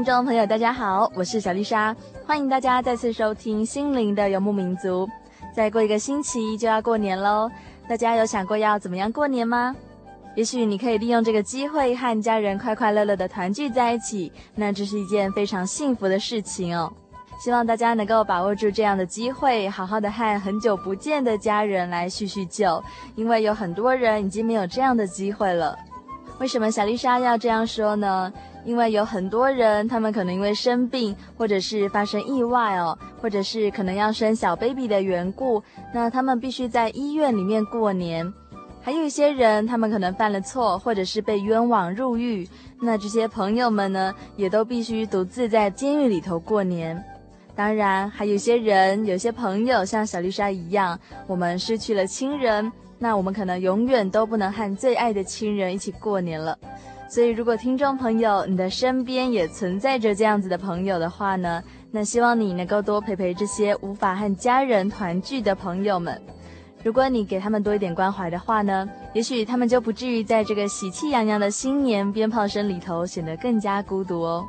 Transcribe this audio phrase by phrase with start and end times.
[0.00, 5.06] 听众朋友，大家好，我是小丽莎，欢迎大家再次收听《心灵的游牧民族》。
[5.54, 7.50] 再过一个星期就要过年喽，
[7.86, 9.76] 大家有想过要怎么样过年吗？
[10.34, 16.90] 也许你可以利用这个机会和家人快快乐乐的团聚在一起，那这是一件非常幸福的事情哦。
[17.38, 22.82] 希望大家能够把握住这样的机会，好好的和很久不见的家人来叙叙旧，
[23.16, 25.78] 因为有很多人已经没有这样的机会了。
[26.40, 28.32] 为什么小丽莎要这样说呢？
[28.64, 38.32] 因为有很多人，他们可能因为生病，或者是发生意外哦，或者是可能要生小 baby 的缘故，那他们必须在医院里面过年。
[38.80, 42.48] 还有一些人，他们可能犯了错，或者是被冤枉入狱，
[42.80, 47.04] 那这些朋友们呢，也都必须独自在监狱里头过年。
[47.54, 56.56] 当然，还有些人，有些朋友像小丽莎一样，我们失去了亲人，那我们可能永远都不能和最爱的亲人一起过年了。
[57.08, 66.22] 所以，如果听众朋友你的身边也存在着这样子的朋友的话呢，那希望你能够多陪陪这些无法和家人团聚的朋友们。
[66.84, 74.44] 如果你给他们多一点关怀的话呢，也许他们就不至于在这个喜气洋洋的新年鞭炮声里头显得更加孤独哦。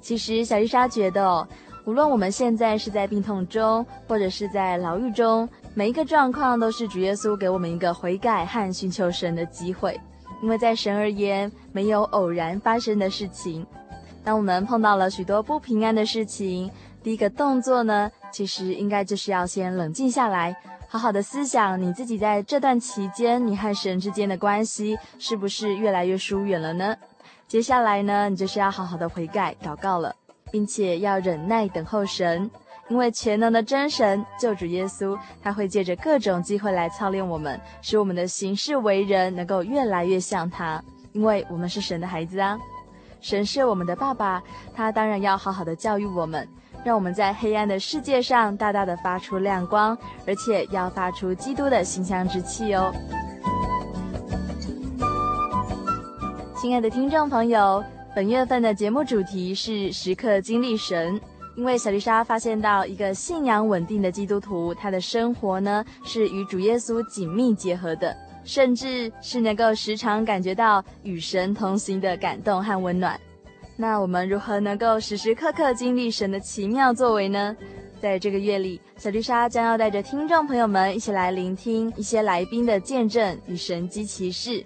[0.00, 1.48] 其实，小丽莎觉得哦，
[1.88, 9.98] 无论我们现在是在病痛中，或者是在牢狱中，每一个状况都是主耶稣给我们一个悔改和寻求神的机会。
[10.42, 13.66] 因为在神而言，没有偶然发生的事情。
[14.22, 16.70] 当我们碰到了许多不平安的事情，
[17.02, 20.54] 第一个动作呢，其实应该就是要先冷静下来，
[20.88, 26.94] 好好的思想你自己在这段期间，你和神之间的关系是不是越来越疏远了呢？
[27.46, 30.14] 接下来呢，你就是要好好的悔改、祷告了，
[30.50, 32.50] 并且要忍耐等候神。
[32.88, 40.82] 因为全能的真神救主耶稣，他会借着各种机会来操练我们，使我们的行事为人能够越来越像他。
[41.12, 42.58] 因为我们是神的孩子啊，
[43.20, 44.42] 神是我们的爸爸，
[44.74, 46.48] 他当然要好好的教育我们，
[46.82, 52.90] 让我们在黑暗的世界上大大的发出亮光，而且要发出基督的馨香之气哦。
[56.56, 57.84] 亲爱的听众朋友，
[58.18, 61.20] 本月份的节目主题是时刻经历神。
[61.54, 73.16] 因为小丽莎发现到一个信仰稳定的基督徒，他的生活呢是与主耶稣紧密结合的，甚至是能够时常感觉到与神同行的感动和温暖。
[73.76, 77.56] 那我们如何能够时时刻刻经历神的奇妙作为呢？
[78.00, 84.64] 在这个月里，小丽莎将要带着听众朋友们一起来聆听一些来宾的见证与神迹奇事。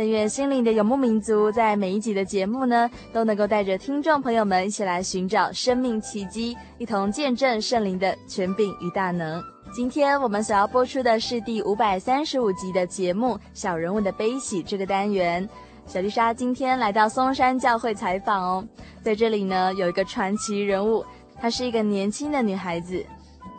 [0.00, 9.44] 但愿心灵的游牧民族在每一集的节目呢，都能够带着听众朋友们一起来寻找生命奇迹，一同见证圣灵的权柄与大能。
[9.74, 15.46] 今天我们所要播出的是第五百三十五集的节目《小人物的悲喜》这个单元。
[15.86, 18.64] 小丽莎今天来到松山教会采访哦，
[19.02, 21.04] 在这里呢有一个传奇人物，
[21.38, 23.04] 她是一个年轻的女孩子，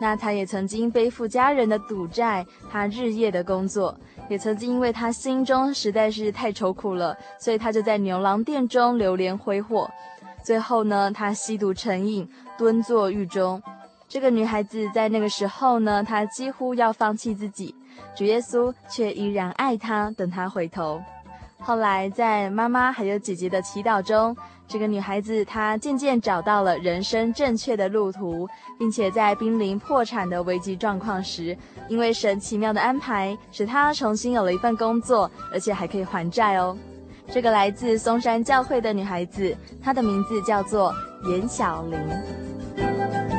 [0.00, 3.96] 那她也曾经背负家人的赌债，她日夜的工作。
[4.28, 9.90] 也曾经因为他心中实在是太愁苦了，所以他就在牛郎店中流连挥霍。
[10.42, 13.62] 最后呢，他吸毒成瘾，蹲坐狱中。
[14.08, 17.74] 这个女孩子在那个时候呢，她几乎要放弃自己，
[18.14, 21.00] 主耶稣却依然爱她，等她回头。
[21.58, 24.36] 后来在妈妈还有姐姐的祈祷中，
[24.72, 28.48] 这个女孩子她渐渐找到了人生正确的路途，
[28.78, 31.54] 并且在濒临破产的危机状况时，
[31.88, 36.74] 因为神奇妙的安排，使她重新有了一份工作，而且还可以还债哦。
[37.30, 40.94] 这个来自松山教会的女孩子，她的名字叫做
[41.28, 43.31] 严小玲。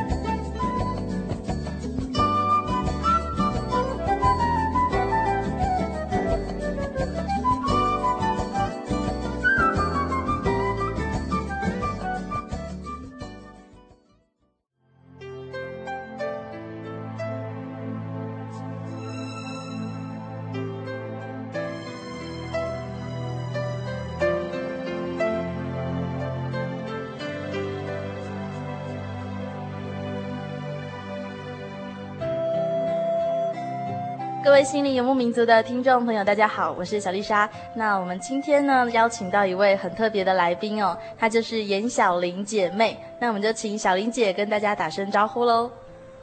[34.44, 37.48] 各位心灵游牧民族的听众朋友，大家好，我是小丽莎。
[37.74, 42.94] 那我们今天呢，邀请到一位很特别的来宾哦，她就是严小玲姐妹。
[43.18, 45.70] 那我们就请小玲姐跟大家打声招呼喽。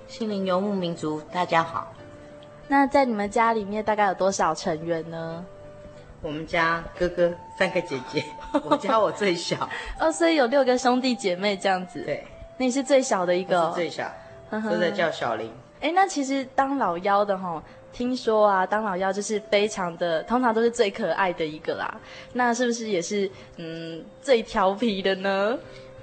[0.07, 1.91] 心灵游牧民族，大家好。
[2.67, 5.43] 那在你们家里面大概有多少成员呢？
[6.21, 8.23] 我们家哥哥三个姐姐，
[8.69, 9.67] 我家我最小
[9.99, 12.03] 哦，所以有六个兄弟姐妹这样子。
[12.03, 12.23] 对，
[12.59, 14.07] 那你是最小的一个，是最小，
[14.51, 15.51] 都在叫小玲。
[15.81, 17.59] 哎，那其实当老幺的齁。
[17.91, 21.99] 听说啊，当老幺就是非常的，通常都是最可爱的一个啦。
[22.33, 25.57] 那是不是也是嗯最调皮的呢？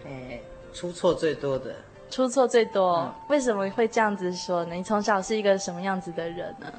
[0.07, 0.41] 哎，
[0.73, 1.75] 出错最多的。
[2.11, 4.75] 出错最多，嗯，为什么会这样子说呢？
[4.75, 6.73] 你从小是一个什么样子的人呢？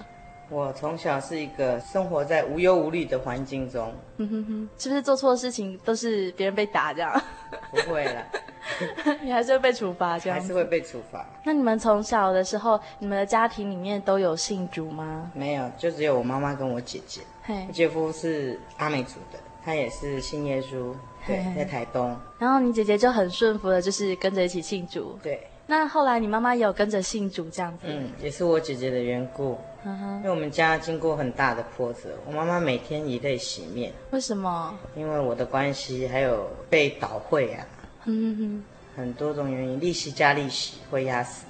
[0.50, 3.94] 我从小是一个生活在无忧无虑的环境中。
[4.18, 7.22] 嗯哼哼，是不是做错事情都是别人被打这样？
[7.72, 8.26] 不会了。
[9.22, 11.26] 你还是会被处罚，这样还是会被处罚。
[11.44, 15.32] 那你们从小的时候，你们的家庭里面都有信主吗？
[15.34, 17.22] 没有，就只有我妈妈跟我姐姐。
[17.44, 20.94] 嘿，我姐夫是阿美族的，他也是信耶稣，
[21.28, 22.16] 对，在台东。
[22.38, 25.18] 然后你姐姐就很顺服的，就是跟着一起信主。
[25.22, 25.48] 对。
[25.68, 27.84] 那后来你妈妈也有跟着信主这样子？
[27.84, 29.56] 嗯，也是我姐姐的缘故。
[29.86, 33.94] 因为我们家经过很大的波折，我妈妈每天以泪洗面。
[34.12, 34.78] 为什么？
[34.96, 37.66] 因为我的关系，还有被倒会啊。
[38.06, 38.64] 嗯哼，
[38.98, 41.46] 很多种原因，利息加利息会压死。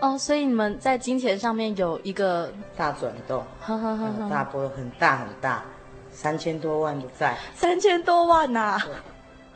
[0.00, 5.64] 哦，所以你们在金钱上面有一个大转动，呵呵呵大波很大很大，
[6.12, 8.88] 三千多万的债，三千多万呐、啊！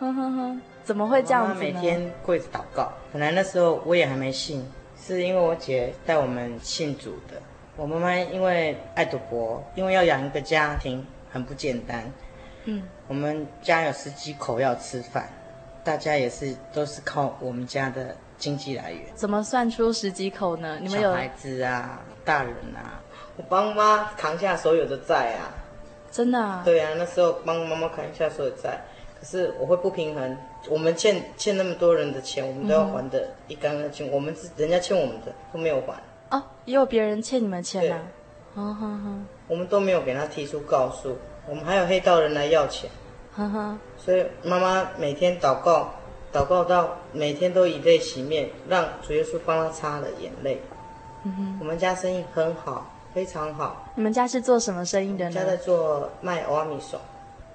[0.00, 1.54] 呵呵呵，怎么会这样子呢？
[1.54, 4.68] 妈妈每天跪着祷告，本来那时候我也还没信，
[5.00, 7.40] 是因为我姐带我们信主的。
[7.76, 12.10] 我妈妈因为爱赌博，因为要养一个家庭很不简单。
[12.64, 15.28] 嗯，我们家有十几口要吃饭。
[15.84, 19.02] 大家也是都是靠我们家的经济来源。
[19.16, 20.78] 怎么算出十几口呢？
[20.80, 23.02] 你们有小孩子啊，大人啊，
[23.36, 25.50] 我帮妈扛下所有的债啊。
[26.08, 26.62] 真的啊？
[26.64, 28.78] 对啊，那时候帮妈妈扛下所有债，
[29.18, 30.36] 可是我会不平衡。
[30.68, 34.08] 我们欠欠那么多人的钱，我们都要还的一干二净。
[34.12, 35.94] 我们是人家欠我们的都没有还。
[36.32, 38.02] 哦，也有别人欠你们钱啊？
[38.54, 39.18] 哦哈哈。
[39.48, 42.90] 我们都没有给他提出告诉，我们还有黑道人来要钱。
[43.32, 43.78] 哈哈。
[43.96, 45.92] 所以妈妈每天祷告，
[46.32, 50.60] 祷告到每天都以泪洗面，让主耶稣帮他擦了眼泪。
[51.24, 53.86] 嗯哼，我们家生意很好，非常好。
[53.94, 55.30] 你们家是做什么生意的呢？
[55.32, 57.00] 家在做卖蚵仔面线，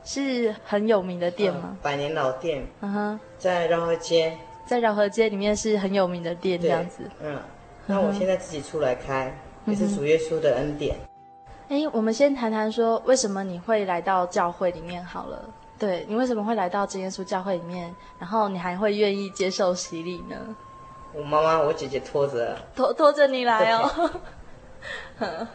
[0.05, 1.61] 是很有名的店吗？
[1.71, 2.65] 嗯、百年老店。
[2.81, 7.03] 嗯哼，在饶河街，在饶河街里面是很有名的店，这样子。
[7.21, 7.37] 嗯，
[7.87, 9.33] 那我现在自己出来开，
[9.65, 10.97] 也是主耶稣的恩典。
[11.69, 15.49] 哎、嗯，我们先谈谈说，为什么你会来到教会里面好了。
[15.79, 17.95] 对，你为什么会来到真耶稣教会里面？
[18.19, 20.35] 然后你还会愿意接受洗礼呢？
[21.13, 24.11] 我妈妈、我姐姐拖着， 拖拖着你来哦。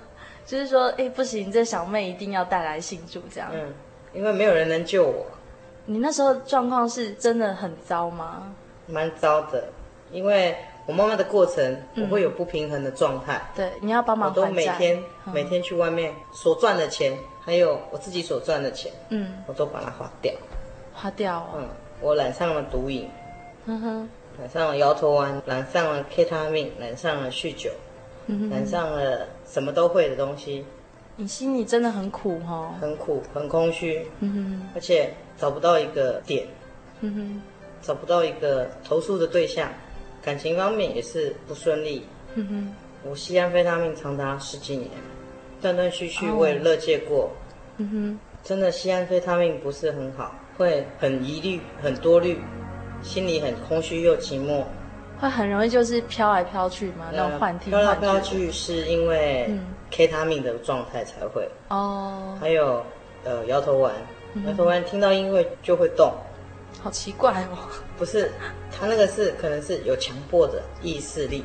[0.46, 3.50] 就是说，哎，不行，这小妹一定要带来信主这样。
[3.52, 3.72] 嗯，
[4.12, 5.26] 因为没有人能救我。
[5.84, 8.54] 你那时候状况是真的很糟吗？
[8.86, 9.68] 蛮糟的，
[10.10, 13.40] 因为我妈妈的过程，我会有不平衡的状态。
[13.54, 14.30] 嗯、对，你要帮忙。
[14.30, 17.16] 我都每天、嗯、每天去外面所赚的钱。
[17.44, 20.32] 还有我自己所赚的钱，嗯，我都把它花掉，
[20.94, 21.48] 花掉、哦。
[21.56, 21.68] 嗯，
[22.00, 23.10] 我染上了毒瘾，
[23.64, 24.08] 嗯哼，
[24.38, 27.68] 染上了摇头丸，染上了 K 他命，染上了酗酒，
[28.26, 30.64] 嗯哼，染上了什么都会的东西。
[31.16, 36.46] 你心里真的很苦哈、哦，很苦，很空虚，嗯哼，而且找不到一个点，
[37.00, 37.42] 嗯哼，
[37.82, 39.68] 找不到一个投诉的对象，
[40.22, 44.88] 感情方面也是不顺利，嗯哼，我吸安非他命长达十几年。
[45.60, 47.30] 断断续续，我也乐戒过，oh.
[47.76, 52.40] 嗯哼，真的吸安非他命不是很好，会很疑虑、很多虑，
[53.00, 54.64] 心里很空虚又寂寞，
[55.20, 57.70] 会很容易就是飘来飘去嘛，那种幻听。
[57.70, 59.48] 飘来飘去是因为
[59.92, 61.48] K 他命的状态才会。
[61.68, 62.84] 哦，还有
[63.22, 63.94] 呃摇头丸，
[64.44, 66.12] 摇头丸听到音乐就会动，
[66.80, 67.58] 好奇怪哦。
[67.98, 68.30] 不是，
[68.70, 71.44] 他那个是可能是有强迫的意识力，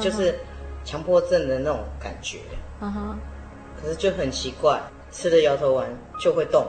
[0.00, 0.38] 就是
[0.84, 2.38] 强迫症的那种感觉。
[2.80, 4.80] 可是就很奇怪，
[5.10, 5.88] 吃了摇头丸
[6.20, 6.66] 就会动，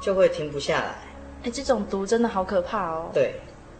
[0.00, 0.94] 就会停不下来。
[1.44, 3.10] 哎，这种毒真的好可怕哦。
[3.14, 3.34] 对，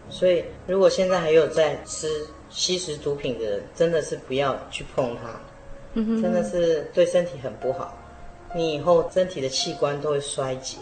[0.09, 7.97] 所以如果现在还有在吃吸食毒品的人，真的是不要去碰它，真的是对身体很不好。
[8.55, 10.77] 你以后身体的器官都会衰竭，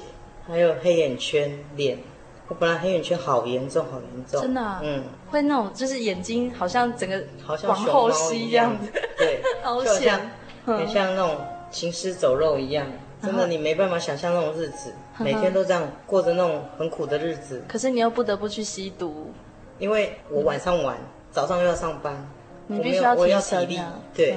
[0.47, 1.97] 还有黑眼圈、脸。
[2.47, 4.41] 我本来黑眼圈好严重，好严重。
[4.41, 4.79] 真的啊？
[4.83, 10.19] 嗯，会那种就是眼睛好像整个好像往后吸这样子，对， 好就像
[10.65, 11.37] 很像那种
[11.71, 12.85] 行尸走肉一样。
[13.21, 17.63] 真的，你没办法想象那种日子，每天都这样过着那种很苦的日子。
[17.67, 19.31] 可是你又不得不去吸毒，
[19.79, 20.95] 因为我晚上玩，
[21.31, 22.29] 早上又要上班，
[22.67, 23.79] 你必须要我要体力，
[24.13, 24.35] 对，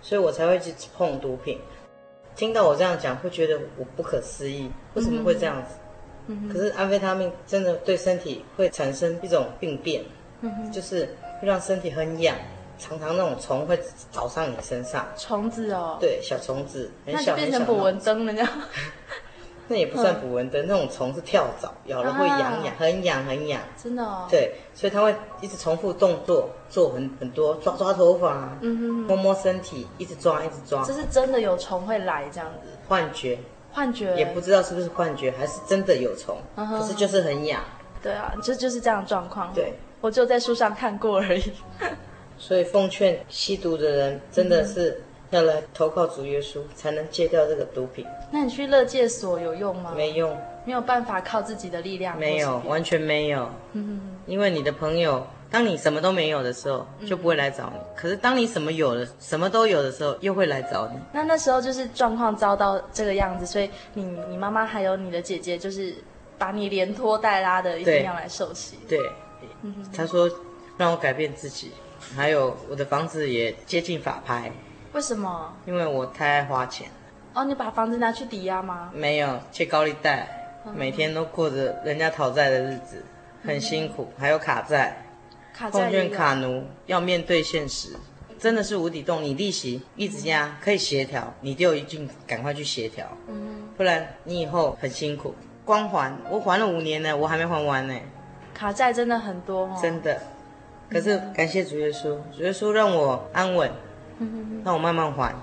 [0.00, 1.60] 所以我才会去碰毒品。
[2.34, 5.76] 听到我这样讲，会觉得我不可思议，为什么会这样子？
[6.52, 10.04] 可是安非他命真的对身体会产生一种病变，
[10.72, 11.06] 就是
[11.40, 12.36] 会让身体很痒，
[12.78, 13.78] 常常那种虫会
[14.12, 15.06] 找上你身上。
[15.16, 17.32] 虫子哦，对，小虫子，很小很小。
[17.32, 18.48] 那变成捕蚊灯了，这样。
[19.70, 23.60] 那也不算捕蚊灯，那种虫是跳蚤，咬了会痒痒，很痒很痒。
[23.76, 24.26] 真的哦。
[24.30, 30.82] 对，所以它会一直重复动作，做很很多，抓抓头发，嗯哼摸摸身体，一直抓一直抓。
[30.84, 32.70] 这是真的有虫会来这样子。
[32.88, 33.38] 幻觉。
[33.78, 37.62] 幻觉也不知道是不是幻觉，还是真的有虫，可是就是很痒。
[38.02, 39.54] 对啊，就就是这样的状况。
[39.54, 41.52] 对，我就在书上看过而已。
[42.36, 48.04] 所以奉劝吸毒的人，真的是要来投靠主耶稣，才能戒掉这个毒品。
[48.32, 49.92] 那你去乐戒所有用吗？
[49.94, 52.18] 没用，没有办法靠自己的力量。
[52.18, 53.48] 没有，完全没有。
[53.74, 55.24] 嗯，因为你的朋友。
[55.50, 57.78] 当你什么都没有的时候，就不会来找你。
[57.78, 60.98] 嗯、可是当你什么有了，什么都有的时候，又会来找你。
[61.12, 65.94] 那那时候就是状况遭到这个样子，所以你你妈妈还有你的姐姐，就是
[66.36, 68.78] 把你连拖带拉的，一定要来受洗。
[68.86, 68.98] 对，
[69.94, 70.30] 他说
[70.76, 71.72] 让我改变自己，
[72.14, 74.52] 还有我的房子也接近法拍。
[74.92, 75.54] 为什么？
[75.64, 76.88] 因为我太爱花钱。
[77.34, 78.90] 哦，你把房子拿去抵押吗？
[78.92, 83.02] 没有，借高利贷，每天都过着人家讨债的日子，
[83.44, 85.04] 很辛苦，还有卡债。
[85.66, 87.90] 奉劝卡奴要面对现实，
[88.38, 89.20] 真的是无底洞。
[89.20, 95.34] 你利息一直加，可以协调，你就一定赶快去协调，嗯，不然你以后很辛苦。
[95.64, 97.94] 光还我还了五年呢，我还没还完呢。
[98.54, 100.20] 卡债真的很多哦，真的。
[100.88, 103.70] 可是感谢主耶稣，主耶稣让我安稳，
[104.64, 105.34] 让我慢慢还。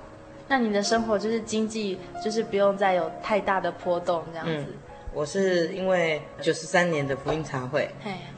[0.48, 4.65] 那你的生活就是经济，就是不用再有太大的波动这样子。
[4.69, 4.74] 嗯，
[5.13, 7.89] 我是因为九十三年的福音茶会，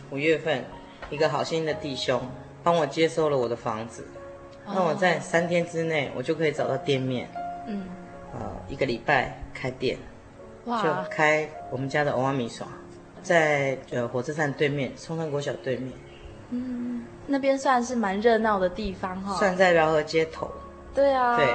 [0.09, 0.65] 五月份。
[1.09, 2.21] 一个好心的弟兄
[2.63, 4.05] 帮我接收了我的房子，
[4.65, 7.29] 那我在三天之内我就可以找到店面，
[7.67, 7.85] 嗯，
[8.33, 9.97] 呃，一个礼拜开店，
[10.65, 12.69] 哇，就开我们家的欧阿米爽，
[13.23, 15.93] 在呃火车站对面，松山国小对面，
[16.49, 20.51] 嗯，那边算是蛮热闹的地方哈，算在饶河街头，
[20.93, 21.47] 对啊，对，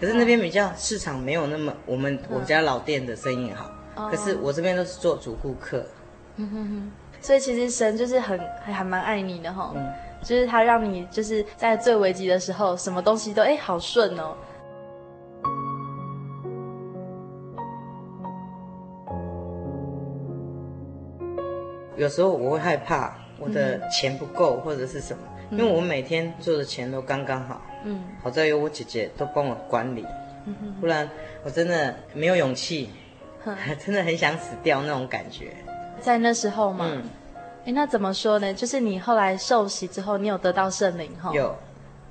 [0.00, 3.70] 可是那边比较市场没有那么我们我们家老店的生意好，
[4.08, 5.84] 可是我这边都是做主顾客，
[6.36, 6.90] 嗯哼哼。
[7.24, 9.90] 所以其实神就是很还还蛮爱你的哈，嗯、
[10.20, 14.36] 就是他让你就是在最危急的时候，什么东西都哎好顺哦。
[21.96, 30.04] 有时候我会害怕我的钱不够或者是什么，嗯、因为我每天做的钱都刚刚好，嗯，好在有我姐姐都帮我管理，
[30.44, 31.08] 嗯、哼不然
[31.42, 32.90] 我真的没有勇气，
[33.46, 35.52] 嗯、 真的很想死掉那种感觉。
[36.04, 37.00] 在那时候嘛，哎、
[37.64, 38.52] 嗯，那怎么说呢？
[38.52, 41.32] 就是你后来受洗之后，你有得到圣灵哈？
[41.32, 41.56] 有，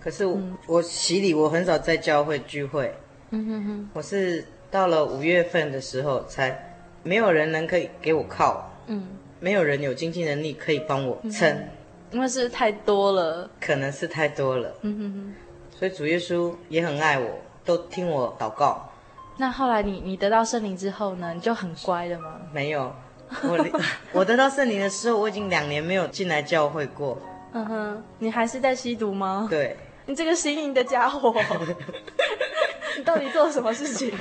[0.02, 2.98] 可是我，嗯、我洗礼，我很少在教会聚会。
[3.30, 8.72] 嗯哼哼，我是到了五月份的时候，才没有人能可以给我靠。
[8.88, 9.10] 嗯，
[9.40, 11.70] 没有人有经济能力可以帮我撑，嗯，
[12.10, 14.74] 因为是太多了，可能是太多了。
[14.82, 15.36] 嗯哼哼，
[15.78, 17.30] 所以主耶稣也很爱我，
[17.64, 18.90] 都听我祷告。
[19.38, 21.32] 那后来你你得到圣灵之后呢？
[21.36, 22.42] 你就很乖了吗？
[22.52, 22.92] 没有。
[23.44, 23.66] 我
[24.22, 27.18] 我得到圣灵的时候，我已经两年没有进来教会过。
[27.54, 29.48] 嗯哼，你还是在吸毒吗？
[29.50, 31.34] 对，你这个心淫的家伙，
[32.98, 34.12] 你到底做了什么事情？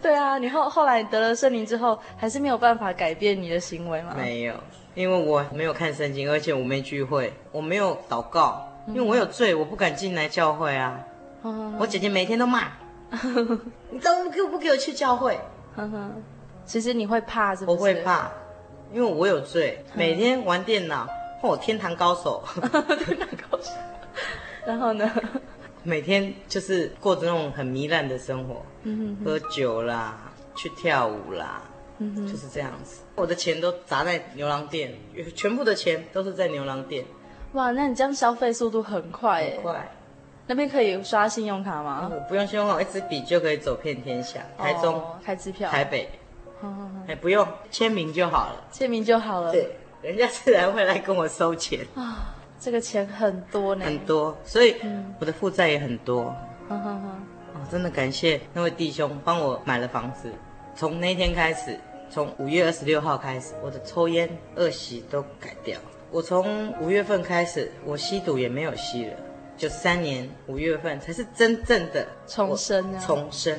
[0.00, 4.14] 对啊，你后后来得了圣灵之后，还是没有办法改变你的行为吗？
[4.16, 4.54] 没有，
[4.94, 11.00] 因为我没有看圣经，而且我没聚会，我没有祷告，因为我有罪，我不敢进来教会啊。
[11.42, 12.68] 嗯、我姐姐每天都骂，
[13.90, 15.38] 你都不给我不给我去教会。
[15.76, 16.22] 嗯哼。
[16.66, 17.78] 其实你会怕是不是？
[17.78, 18.30] 我会怕，
[18.92, 21.06] 因为我有罪，每天玩电脑，
[21.42, 23.70] 哦，天堂高手， 天堂高手。
[24.66, 25.10] 然后呢？
[25.84, 30.18] 每天就是过着那种很糜烂的生活，嗯哼哼，喝酒啦，
[30.56, 31.62] 去跳舞啦，
[32.00, 33.02] 就是这样子。
[33.14, 34.92] 我的钱都砸在牛郎店，
[35.36, 37.04] 全部的钱都是在牛郎店。
[37.52, 39.88] 哇，那你这样消费速度很快耶，很快。
[40.48, 42.10] 那边可以刷信用卡吗？
[42.12, 44.40] 我不用信用卡，一支笔就可以走遍天下。
[44.58, 46.08] 台中、哦、开支票，台北，
[47.06, 49.52] 哎，不用签名就好了，签名就好了。
[49.52, 52.34] 对，人家自然会来跟我收钱啊。
[52.58, 54.76] 这个钱很多呢，很多，所以
[55.20, 56.24] 我的负债也很多。
[56.68, 57.20] 哈哈哈，
[57.54, 60.32] 哦，真的感谢那位弟兄帮我买了房子。
[60.74, 61.78] 从那天开始，
[62.10, 65.78] 从五月二十六号开始，我的抽烟恶习都改掉。
[66.10, 69.12] 我从五月份开始，我吸毒也没有吸了。
[69.56, 73.02] 就三年五月份才是真正的重生啊！
[73.06, 73.58] 重生，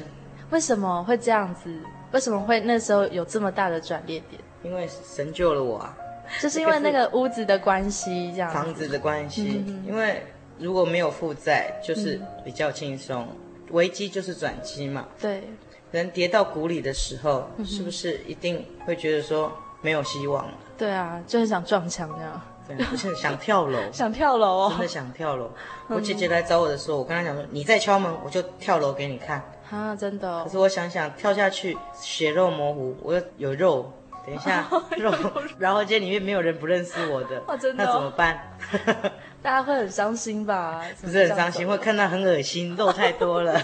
[0.50, 1.76] 为什么会这样子？
[2.12, 4.42] 为什么会那时候有这么大的转捩点？
[4.64, 5.98] 因为神救了我啊！
[6.42, 9.64] 就是因为那个屋子的关系，这样房子的关系。
[9.68, 10.24] 嗯、因为
[10.58, 13.28] 如果没有负债，就是比较轻松。
[13.30, 13.38] 嗯、
[13.72, 15.08] 危机就是转机嘛。
[15.22, 15.44] 对。
[15.92, 19.50] 人跌到谷里的时候，嗯、是不是一定会觉得说
[19.82, 20.54] 没有希望了？
[20.78, 22.42] 对啊，就很想撞墙那样。
[22.68, 25.50] 对，我现在想跳楼， 想跳楼哦，真的想跳楼。
[25.88, 30.44] 我姐姐来找我的时候，我跟她讲说：“你再敲门，我就跳楼给你看。”啊，真的。
[30.44, 33.92] 可是我想想，跳下去血肉模糊，我有肉，
[34.26, 35.14] 等一下 肉，
[35.60, 38.52] 然后间里面没有人不认识我的， 真的，那怎么办？
[39.44, 40.82] 大家会很伤心吧？
[41.02, 43.62] 不是很伤心，会看到很恶心，肉太多了。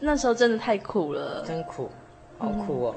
[0.00, 1.90] 那时候真的太苦了，真苦，
[2.38, 2.96] 好苦哦。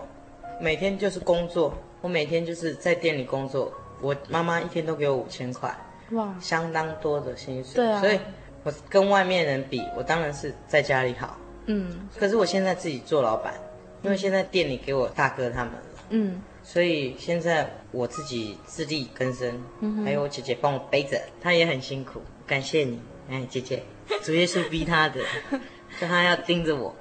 [0.61, 3.71] 每天就是工作，我每天就是在店里工作。
[4.01, 5.73] 我妈妈一天都给我五千块，
[6.11, 7.75] 哇，相当多的薪水。
[7.75, 8.19] 对啊，所以
[8.63, 11.37] 我跟外面人比，我当然是在家里好。
[11.65, 13.53] 嗯，可是我现在自己做老板，
[14.01, 15.79] 因为现在店里给我大哥他们了。
[16.09, 22.21] 嗯，所以现在我自己自力更生，嗯，还有我姐姐帮我背着，她也很辛苦。
[22.45, 23.83] 感谢你，哎，姐姐，
[24.21, 25.21] 主耶稣逼她的，
[25.99, 26.93] 叫她要盯着我，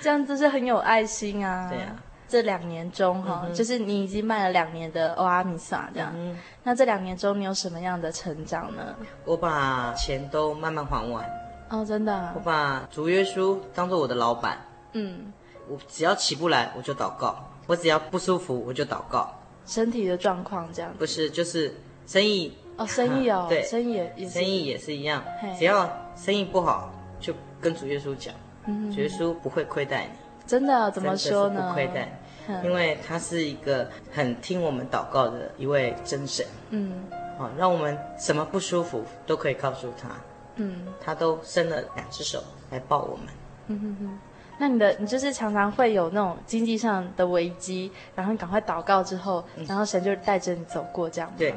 [0.00, 1.68] 这样子是很有爱心啊。
[1.68, 2.02] 对啊。
[2.26, 6.10] 这两年中，哈、嗯，就是你已经卖了两年的欧阿米萨这样。
[6.16, 8.96] 嗯、那这两年中，你有什么样的成长呢？
[9.24, 11.24] 我把钱都慢慢还完。
[11.74, 12.32] 哦，真的、啊。
[12.34, 14.58] 我把主耶稣当做我的老板。
[14.92, 15.32] 嗯。
[15.68, 17.34] 我只要起不来，我就祷告；
[17.66, 19.32] 我只要不舒服，我就祷告。
[19.66, 20.92] 身体的状况这样。
[20.98, 21.74] 不是，就是
[22.06, 22.56] 生意。
[22.76, 23.46] 哦，生意哦。
[23.50, 24.28] 对，生意也。
[24.28, 25.22] 生意也是一样。
[25.58, 28.34] 只要生意不好，就跟主耶稣讲。
[28.66, 28.92] 嗯。
[28.92, 30.10] 主耶稣不会亏待你。
[30.46, 30.90] 真的？
[30.90, 31.68] 怎么说呢？
[31.68, 32.20] 不亏待。
[32.62, 36.92] 因为他是一个很听我们祷告的一位真神，嗯，
[37.38, 40.10] 好，让我们什么不舒服都可以告诉他，
[40.56, 43.26] 嗯，他都伸了两只手来抱我们，
[43.68, 44.18] 嗯哼哼。
[44.58, 51.54] 那你的你就是常常会有那种经济上的危机，然后你赶快祷告之后，然后神就带着你走过这样，对，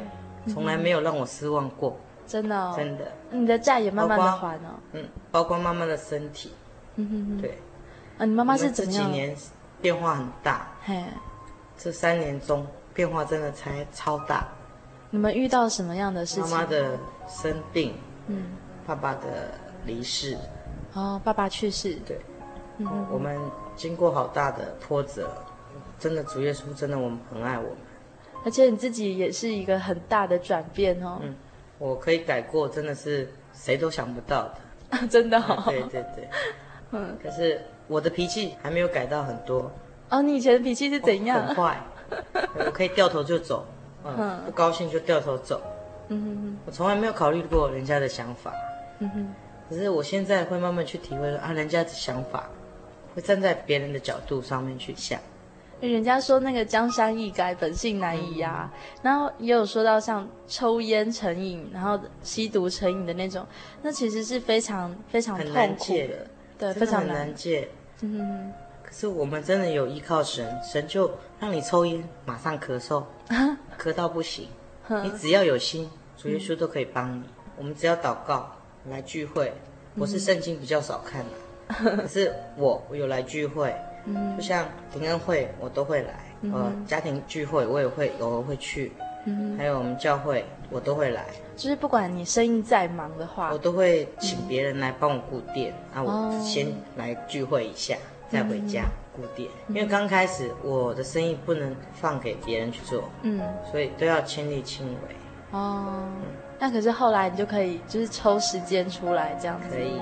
[0.48, 3.12] 从来没有让我失望过，真的哦，真的。
[3.30, 6.52] 你的债也慢慢的还哦，嗯，包括妈妈的身体，
[6.96, 7.58] 嗯哼哼，对，
[8.18, 9.04] 啊，你妈妈是怎样？
[9.06, 9.36] 这几年。
[9.80, 11.04] 变化很大，嘿，
[11.78, 14.48] 这三年中变化真的才超大。
[15.12, 16.50] 你们遇到什么样的事情？
[16.50, 17.94] 妈妈的生病，
[18.26, 18.54] 嗯，
[18.88, 19.52] 爸爸的
[19.86, 20.38] 离世，
[20.94, 22.18] 哦，爸爸去世，对，
[22.78, 23.38] 嗯哼，我们
[23.76, 25.30] 经过好大的波折，
[26.00, 27.78] 真的主耶稣真的我们很爱我们，
[28.46, 31.36] 而且你自己也是一个很大的转变哦，嗯，
[31.78, 34.44] 我可以改过，真的是谁都想不到
[34.90, 36.28] 的， 真的哦，对对对，
[36.92, 37.62] 嗯，可是。
[37.90, 39.72] 我的脾气还没有改到很多。
[40.10, 40.22] 哦。
[40.22, 41.40] 你以前的脾气是怎样？
[41.40, 41.82] 哦、很坏，
[42.66, 43.66] 我可以掉头就走，
[44.04, 44.42] 嗯，嗯。
[44.46, 45.62] 不高兴就掉头走。
[46.10, 48.54] 嗯哼哼，我从来没有考虑过人家的想法。
[49.00, 49.28] 嗯哼，
[49.70, 52.50] 可是我现在会慢慢去体会啊，人家的想法，
[53.14, 55.20] 会站在别人的角度上面去想。
[55.80, 58.74] 人家说那个江山易改，本性难移啊。
[58.74, 63.46] 嗯、然后也有说到像抽烟成瘾，然后吸毒成瘾的那种，
[63.84, 67.70] 那其实是非常非常痛苦的，对，非常难戒。
[68.02, 73.04] 嗯，可是我们真的有依靠神，神就让你抽烟，马上咳嗽，
[73.78, 74.48] 咳到不行。
[75.04, 77.22] 你只要有心，主耶稣都可以帮你。
[77.56, 78.57] 我们只要祷告，
[78.90, 79.52] 来聚会。
[79.96, 83.76] 我是圣经比较少看的， 可是我我有来聚会，
[84.38, 86.14] 就像平安会我都会来，
[86.54, 88.92] 呃，家庭聚会我也会偶尔会去，
[89.58, 91.26] 还有我们教会我都会来。
[91.56, 98.84] 就是不管你生意再忙的话，我都会请别人来帮我顾店，那、嗯、我先来聚会一下，哦、再回家
[99.16, 99.50] 顾店。
[99.68, 105.16] 嗯、因为刚开始我的生意不能放给别人去做，嗯，所以都要亲力亲为。
[105.52, 106.04] 哦，
[106.60, 109.70] 那、嗯、可是后来你就可以就是抽时间出来这样子。
[109.70, 110.02] 可以。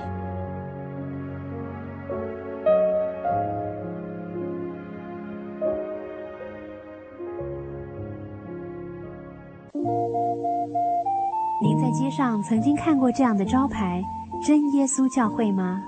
[11.62, 14.02] 您在街上曾经看过这样的招牌
[14.46, 15.82] “真耶稣教会”吗？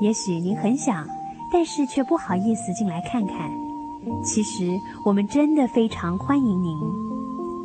[0.00, 1.06] 也许您很想，
[1.50, 3.50] 但是却不好意思进来看看。
[4.22, 7.15] 其实我们真的非常欢迎您。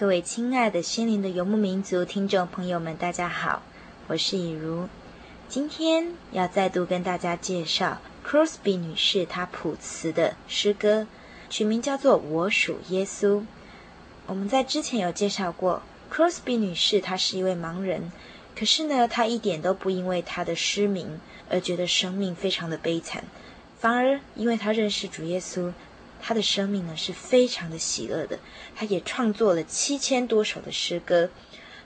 [0.00, 3.62] 各位亲爱的心灵的游牧民族听众朋友们，大家好，
[4.06, 4.88] 我是以如。
[5.46, 11.06] 今天要再度跟大家介绍 Crosby 女士她谱词的诗歌，
[11.50, 13.40] 取名叫做《我属耶稣》。
[14.24, 18.10] 我们在之前有介绍过，Crosby 女士她是一位盲人，
[18.56, 23.24] 可是呢，她一点都不因为她的失明而觉得生命非常的悲惨，
[23.78, 25.74] 反而因为她认识主耶稣。
[26.22, 28.38] 他的生命呢是非常的喜乐的，
[28.76, 31.30] 他也创作了七千多首的诗歌。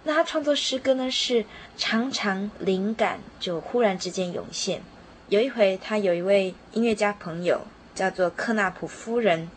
[0.03, 1.47] 那他创作诗歌呢是
[1.79, 4.83] 常常灵感就忽然之间涌现。
[5.29, 9.49] 有一回，他有一位音乐家朋友叫做克纳普夫人，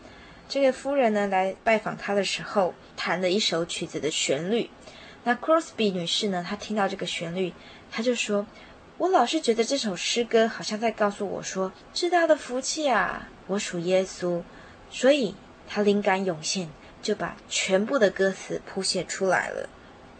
[0.48, 4.70] 这个夫人呢来拜访他的时候，弹了一首曲子的旋律。
[5.24, 7.52] 那 Crosby 女士呢，她听到这个旋律，
[7.90, 8.46] 她就说
[8.96, 14.40] ：“我老是觉得这首诗歌好像在告诉我说，最大的福气啊，我属耶稣。”
[14.90, 15.34] 所以
[15.68, 16.70] 他灵感涌现，
[17.02, 19.68] 就把全部的歌词谱写出来了。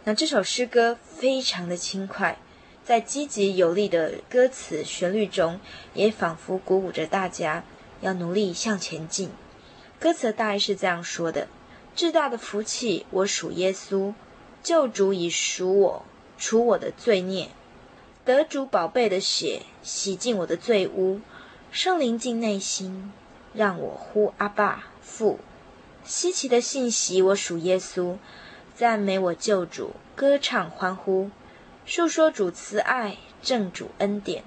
[0.03, 2.37] 那这首诗歌非常的轻快，
[2.83, 5.59] 在积极有力的歌词旋律中，
[5.93, 7.63] 也仿佛鼓舞着大家
[8.01, 9.29] 要努力向前进。
[9.99, 11.47] 歌词大概是这样说的
[11.95, 14.13] ：“至大的福气，我属耶稣，
[14.63, 16.05] 救主已赎我，
[16.37, 17.49] 除我的罪孽，
[18.23, 21.19] 得主宝贝的血洗净我的罪污，
[21.71, 23.11] 圣灵进内心。”
[23.53, 25.39] 让我呼阿爸父，
[26.03, 28.17] 稀奇的信息，我属耶稣，
[28.75, 31.29] 赞美我救主，歌唱欢呼，
[31.85, 34.43] 述说主慈爱，证主恩典，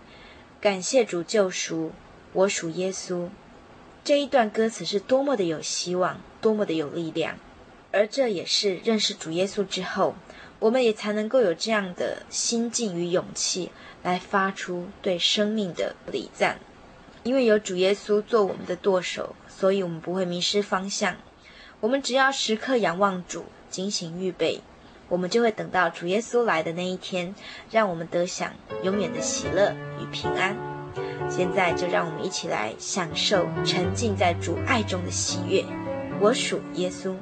[0.61, 1.93] 感谢主救赎，
[2.33, 3.29] 我属耶稣。
[4.05, 7.37] 这一段歌词是多么的有希望，多么的有力量，
[7.93, 10.15] 而这也是认识主耶稣之后，
[10.59, 13.71] 我们也才能够有这样的心境与勇气，
[14.03, 16.59] 来发出对生命的礼赞。
[17.25, 21.17] 因为有主耶稣做我们的舵手，所以我们不会迷失方向。
[21.81, 24.61] 我们只要时刻仰望主，警醒预备，
[25.09, 27.35] 我们就会等到主耶稣来的那一天，
[27.71, 30.57] 让我们得享永远的喜乐与平安。
[31.31, 35.65] 现在就让我们一起来享受沉浸在主爱中的喜悦。
[36.21, 37.15] 我属耶稣。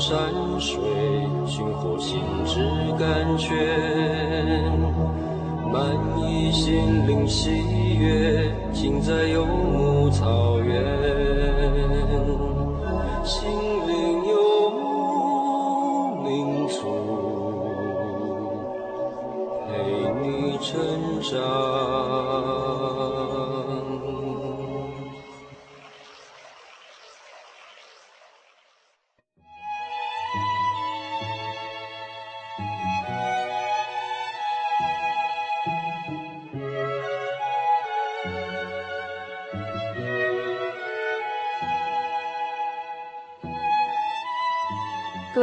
[0.00, 0.80] 山水，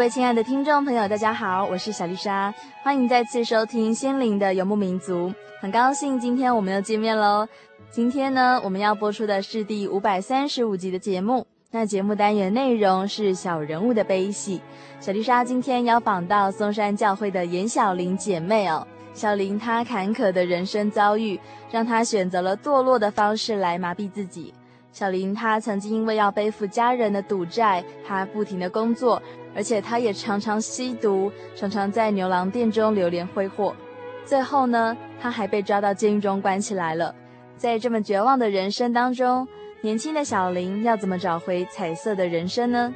[0.09, 5.29] 亲爱的听众朋友，大家好，我是小丽莎，欢迎再次收听《心灵的游牧民族》。
[5.59, 7.45] 很高兴今天我们又见面喽。
[7.91, 11.45] 今天呢，我们要播出的是第五百三十五集的节目。
[11.71, 14.61] 那节目单元内容是小人物的悲喜。
[15.01, 18.87] 小丽莎今天邀访到松山教会的严小玲姐妹哦。
[19.13, 21.37] 小玲她坎坷的人生遭遇，
[21.69, 24.53] 让她选择了堕落的方式来麻痹自己。
[24.93, 29.21] 小玲她曾经因为要背负家人的赌债，她不停的工作。
[29.57, 33.75] 而且他也常常吸毒，常常在牛郎店中流连挥霍。
[34.23, 37.13] 最后呢，他还被抓到监狱中关起来了。
[37.57, 39.47] 在这么绝望的人生当中，
[39.81, 42.93] 年轻的小林要怎么找回彩色的人生呢？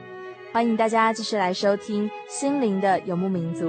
[0.53, 3.67] 欢迎大家继续来收听《心灵的游牧民族》。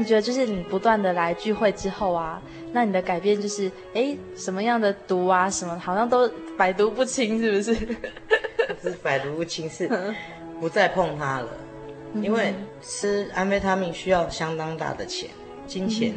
[0.00, 2.40] 你觉得，就是你不断的来聚会之后啊，
[2.72, 7.74] 那你的改变就是，哎，什么样的毒啊，什么好像都百毒不侵，是不是？
[8.82, 9.88] 不是百毒不侵，是
[10.58, 11.48] 不再碰它了。
[12.14, 15.30] 因为吃安非他命需要相当大的钱，
[15.66, 16.14] 金钱。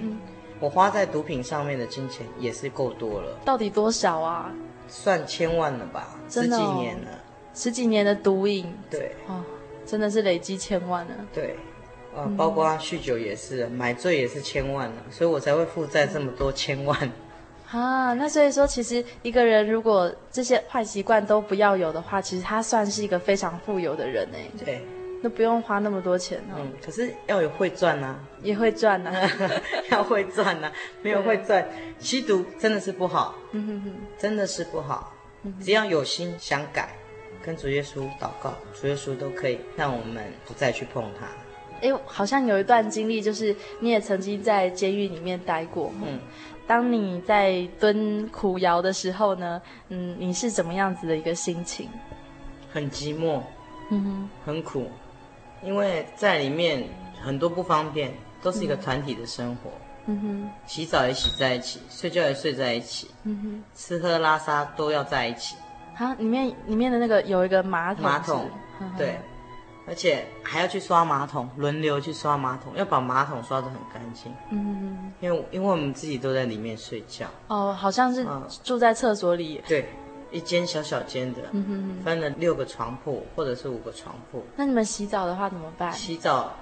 [0.60, 3.38] 我花在毒品上面的金钱也是够多了。
[3.44, 4.52] 到底多少啊？
[4.88, 6.16] 算千万了吧？
[6.30, 7.08] 十几年了，
[7.54, 8.74] 十几年的毒瘾。
[8.90, 9.12] 对。
[9.28, 9.44] 哦，
[9.86, 11.14] 真的是累积千万了。
[11.34, 11.56] 对。
[12.16, 17.12] 啊，包括酗酒也是，买醉也是千万了，所以我才会负债这么多千万。
[17.72, 24.46] 啊，那所以说，其实一个人如果这些坏习惯都不要有的话，其实他算是一个非常富有的人哎。
[24.64, 24.86] 对，
[25.24, 26.58] 那不用花那么多钱哦。
[26.60, 29.12] 嗯，可是要有会赚呐，也会赚呐，
[29.90, 30.72] 要会赚呐，
[31.02, 35.12] 没有会赚，吸毒真的是不好，嗯哼哼，真的是不好。
[35.60, 36.96] 只要有心想改，
[37.42, 41.26] 跟主耶稣祷告，主耶稣都可以让我们不再去碰它。
[41.84, 45.92] 哎，好像有一段经历，就是你也曾经在监狱里面待过。
[46.02, 46.18] 嗯，
[46.66, 51.90] 当你在蹲苦窑的时候呢，嗯，你是怎么样子的一个心情？
[52.72, 53.42] 很寂寞，
[53.92, 54.90] 嗯哼，很苦，
[55.62, 56.88] 因为在里面
[57.22, 59.70] 很多不方便，都是一个团体的生活。
[60.06, 63.12] 嗯哼，洗澡也洗在一起，睡觉也睡在一起。
[63.26, 65.58] 嗯哼，吃喝拉撒都要在一起。
[65.98, 68.04] 啊，里面里面的那个有一个马桶。
[68.04, 68.50] 马桶，
[68.98, 69.20] 对。
[69.86, 74.34] 而且还要去刷马桶，轮流去刷马桶，要把马桶刷得很干净。
[74.50, 77.28] 嗯，因为因为我们自己都在里面睡觉。
[77.48, 78.26] 哦，好像是
[78.64, 79.62] 住在厕所里。
[79.68, 79.90] 对，
[80.32, 81.66] 一间小小间的，嗯
[82.00, 84.42] 哼，分了六个床铺或者是五个床铺。
[84.56, 85.92] 那你们洗澡的话怎么办？
[85.92, 86.54] 洗澡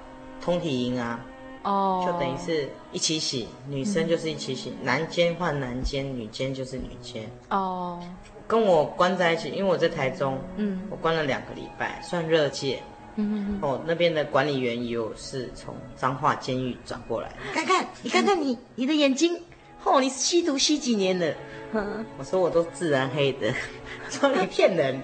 [0.41, 1.19] 通体营啊。
[1.63, 2.03] 哦。
[2.03, 7.29] 就等于是一起洗，女生就是一起洗，男间换男间，女间就是女间。
[7.49, 7.99] 哦。
[8.47, 12.81] 跟我关在一起，因为我在台中，嗯，我关了两个礼拜，算热戒。
[13.21, 19.39] 嗯哦，那边的管理员有是从彰化监狱转过来，看看你看看你你的眼睛，
[19.83, 21.33] 哦，你是吸毒吸几年了？
[22.17, 23.53] 我说我都自然黑的，
[24.09, 25.01] 说你骗人，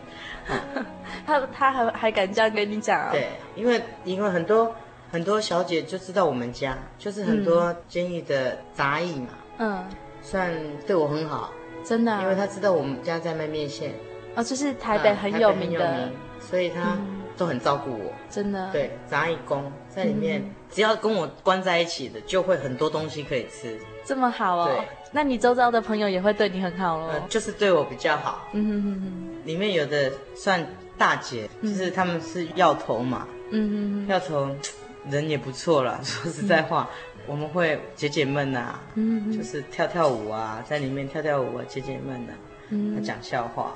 [1.25, 3.10] 他他还还敢这样跟你讲啊？
[3.12, 4.75] 对，因为因为很多
[5.12, 9.86] 很多小姐就知道我们家，就是很多监狱的杂役嘛，嗯，
[10.21, 10.51] 算
[10.86, 11.51] 对我很好，
[11.86, 13.93] 真的，因为他知道我们家在卖面线，
[14.36, 16.10] 哦，就是台北很有名的，
[16.41, 16.97] 所以他。
[17.38, 18.69] 都很照顾我，真的。
[18.71, 23.80] 对，杂役工在里面，嗯、只要跟我关在一起的，就会很多东西可以吃。
[24.04, 24.69] 这么好哦。
[24.69, 27.10] 对，那你周遭的朋友也会对你很好哦。
[27.13, 28.47] 呃、就是对我比较好。
[28.54, 29.30] 嗯哼哼哼。
[29.45, 30.65] 里面有的算
[30.97, 33.28] 大姐，就是他们是要头嘛。
[33.52, 34.08] 嗯哼哼。
[34.08, 34.50] 要头
[35.10, 38.84] 人也不错啦， 说实在话，嗯、我们会解解闷呐、啊。
[38.95, 39.32] 嗯哼。
[39.38, 42.39] 就是跳跳舞啊，在里面跳跳舞啊，解解闷呐、啊。
[42.69, 43.04] 嗯。
[43.04, 43.73] 讲笑话，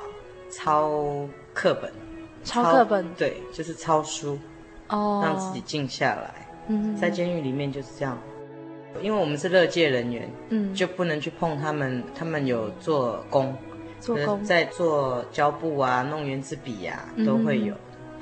[0.50, 1.92] 抄课本。
[2.44, 4.38] 抄课本，对，就是抄书，
[4.90, 6.48] 哦，让自己静下来。
[6.68, 8.18] 嗯，在监狱里面就是这样，
[9.02, 12.04] 因为我们是乐界人员，嗯，就不能去碰他们。
[12.14, 13.56] 他们有做工，
[14.00, 17.74] 做工在做胶布啊，弄原子笔啊，都会有。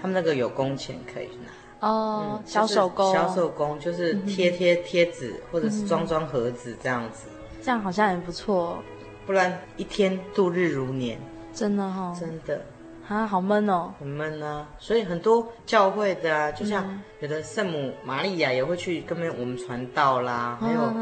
[0.02, 1.88] 他们那个有工钱可以拿。
[1.88, 7.28] 哦，嗯、小手工，小手工就是贴贴贴纸，或者是装装盒子这样子，
[7.62, 8.80] 这样好像也不错。
[9.26, 11.20] 不然一天度日如年，
[11.54, 12.62] 真的哈、哦，真的
[13.10, 14.68] 啊，好闷哦，很闷啊。
[14.78, 20.94] 所以很多教会的啊，就像有的圣母玛利亚也会去跟我们传道啦，还有。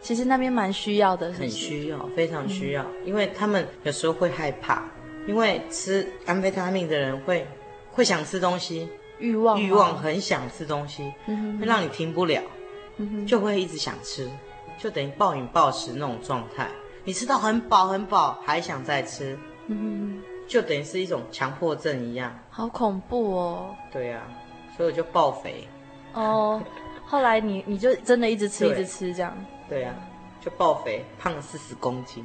[0.00, 4.84] 其实那边蛮需要的，很需要，非常需要，嗯、因为他们有时候会害怕，
[5.26, 7.44] 因为吃安非他命的人会
[7.90, 11.12] 会想吃东西，欲望欲望很想吃东西，
[11.60, 12.40] 会让你停不了，
[13.26, 14.30] 就会一直想吃，
[14.78, 16.68] 就等于暴饮暴食那种状态。
[17.02, 19.36] 你吃到很饱很饱，还想再吃，
[20.48, 23.76] 就等于是一种强迫症一样，好恐怖哦。
[23.92, 25.68] 对呀、啊，所以我就爆肥。
[26.14, 26.60] 哦，
[27.04, 29.36] 后来你你就真的一直吃一直吃这样。
[29.68, 30.00] 对呀、啊，
[30.40, 32.24] 就爆肥，胖了四十公斤。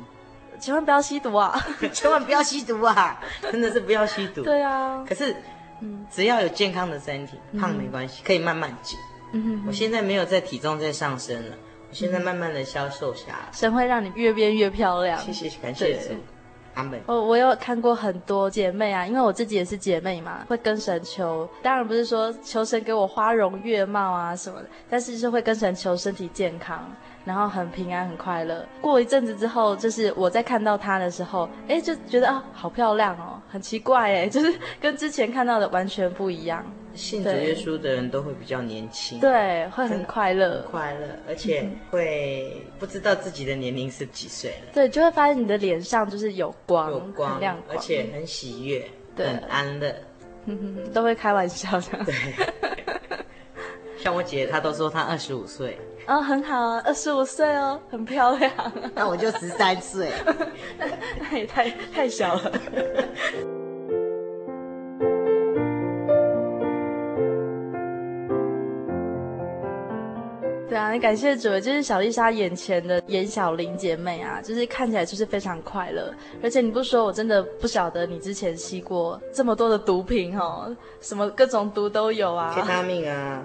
[0.60, 1.54] 千万不要吸毒啊！
[1.92, 3.20] 千万不要吸毒啊！
[3.42, 4.44] 真的是不要吸毒。
[4.44, 5.04] 对啊。
[5.06, 5.36] 可是，
[5.82, 8.98] 嗯，只要有健康的身体，嗯、胖没关系，可以慢慢减。
[9.34, 9.68] 嗯哼哼。
[9.68, 11.58] 我现在没有在体重在上升了，
[11.90, 13.50] 我现在慢慢的消瘦下来。
[13.52, 15.20] 神会让你越变越漂亮。
[15.20, 16.14] 谢谢，感谢主。
[16.74, 17.00] 阿门。
[17.06, 21.48] 我我有看过很多姐妹啊，因为我自己也是姐妹嘛，会跟神求。
[21.62, 26.90] 当然不是说求神给我花容月貌啊什么的，但是是会跟神求身体健康。
[27.26, 28.66] 然后很平安很快乐。
[28.82, 36.66] 过一阵子之后，就是我在看到他的时候，哎，就觉得啊，好漂亮哦，很奇怪哎， 就是跟之前看到的完全不一样。
[36.96, 44.72] 信主耶稣的人都会比较年轻，对，会很快乐，很快乐，而且会不知道自己的年龄是几岁了。
[44.76, 49.92] 对，就会发现你的脸上就是有光，有光，亮光，而且很喜悦，对很安乐，
[50.94, 52.06] 都会开玩笑的。
[52.06, 52.14] 对，
[53.98, 55.76] 像我姐，她都说她二十五岁。
[56.06, 58.52] 哦，很好啊，二十五岁哦，很漂亮。
[58.94, 60.12] 那我就十三岁，
[61.20, 62.52] 那也太太小了。
[70.68, 76.14] 对啊，你感谢主，就是小丽莎眼前的颜小玲姐妹啊，就是看起来就是非常快乐。
[76.42, 83.44] 而且你不说，我真的不晓得你之前吸过这么多的毒品哦，什么各种毒都有啊，维他命啊，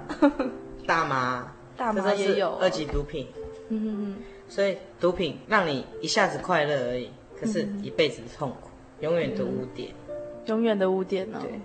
[0.86, 1.52] 大麻。
[1.78, 3.28] 大麻也有二级毒品，
[3.68, 4.16] 嗯嗯嗯，
[4.48, 7.08] 所以毒品让你一下子快乐而已，
[7.40, 8.68] 可是一辈子的痛苦，
[9.00, 9.94] 永远的污点，
[10.46, 11.38] 永远的污点呢？
[11.40, 11.60] 对，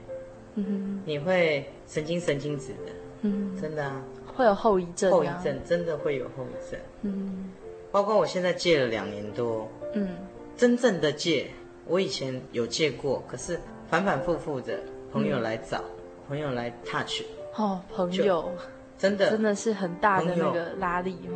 [0.56, 2.92] 嗯哼，你会神经神经质的，
[3.24, 4.04] 嗯，真的啊，
[4.36, 7.50] 会有后遗症，后遗症真的会有后遗症，嗯，
[7.92, 10.10] 包括我现在戒了两年多，嗯，
[10.56, 11.48] 真正的戒，
[11.88, 14.80] 我以前有戒过，可是反反复复的
[15.12, 15.82] 朋友来找，
[16.28, 17.24] 朋友来 touch，
[17.56, 18.52] 哦，朋友。
[18.98, 21.36] 真的，真的是很大的那个拉力哦。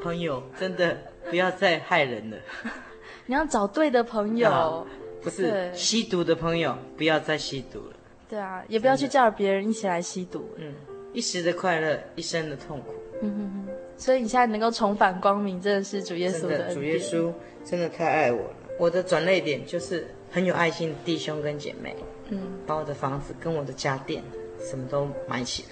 [0.00, 0.96] 朋友，真的
[1.28, 2.36] 不要再害人了。
[3.26, 4.86] 你要找对的朋友，
[5.22, 7.92] 不是吸毒的朋友，不要再吸毒了。
[8.28, 10.48] 对啊，也不要去叫别人一起来吸毒。
[10.56, 10.72] 嗯，
[11.12, 12.94] 一时的快乐，一生的痛苦。
[13.22, 13.74] 嗯哼哼。
[13.96, 16.72] 所以你现在能够重返光明，真的是主耶稣的。
[16.72, 17.32] 主耶稣
[17.64, 18.54] 真的太爱我了。
[18.78, 21.96] 我的转泪点就是很有爱心的弟兄跟姐妹，
[22.28, 24.22] 嗯，把我的房子跟我的家电
[24.60, 25.70] 什么都买起来。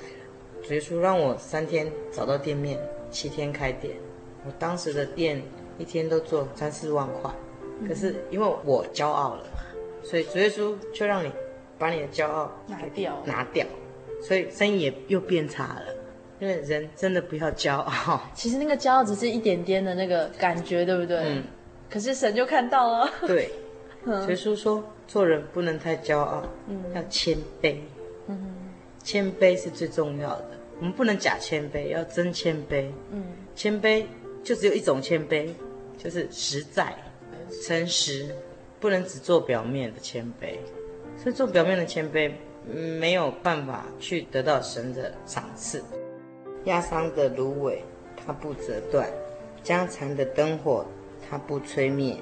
[0.67, 2.77] 主耶稣让我三天找到店面，
[3.09, 3.95] 七天开店。
[4.45, 5.41] 我当时的店
[5.79, 7.31] 一天都做三四万块，
[7.87, 9.47] 可是因为我骄傲了，
[10.03, 11.31] 所以主耶稣就让你
[11.79, 13.65] 把你的骄傲拿掉，拿掉，
[14.21, 15.83] 所以生意也又变差了。
[16.41, 18.21] 因为人真的不要骄傲。
[18.35, 21.19] 其实那个骄傲只是一点点的那个感觉，对不对？
[21.19, 21.45] 嗯。
[21.89, 23.09] 可是神就看到了。
[23.27, 23.51] 对。
[24.05, 27.77] 主耶稣说，做人不能太骄傲，嗯，要谦卑。
[28.27, 28.55] 嗯。
[29.03, 30.51] 谦卑是最重要的。
[30.79, 32.91] 我们不能假谦卑，要真谦卑。
[33.11, 33.25] 嗯，
[33.55, 34.05] 谦卑
[34.45, 35.49] 就只有一种谦卑，
[35.97, 36.95] 就是实在、
[37.67, 38.35] 诚实，
[38.79, 40.57] 不能只做表面的谦卑。
[41.17, 42.31] 所以做表面的谦卑，
[42.99, 45.83] 没有办法去得到神的赏赐。
[46.65, 47.83] 压伤的芦苇，
[48.17, 49.07] 它不折断；
[49.63, 50.85] 将残的灯火，
[51.29, 52.17] 它不吹灭。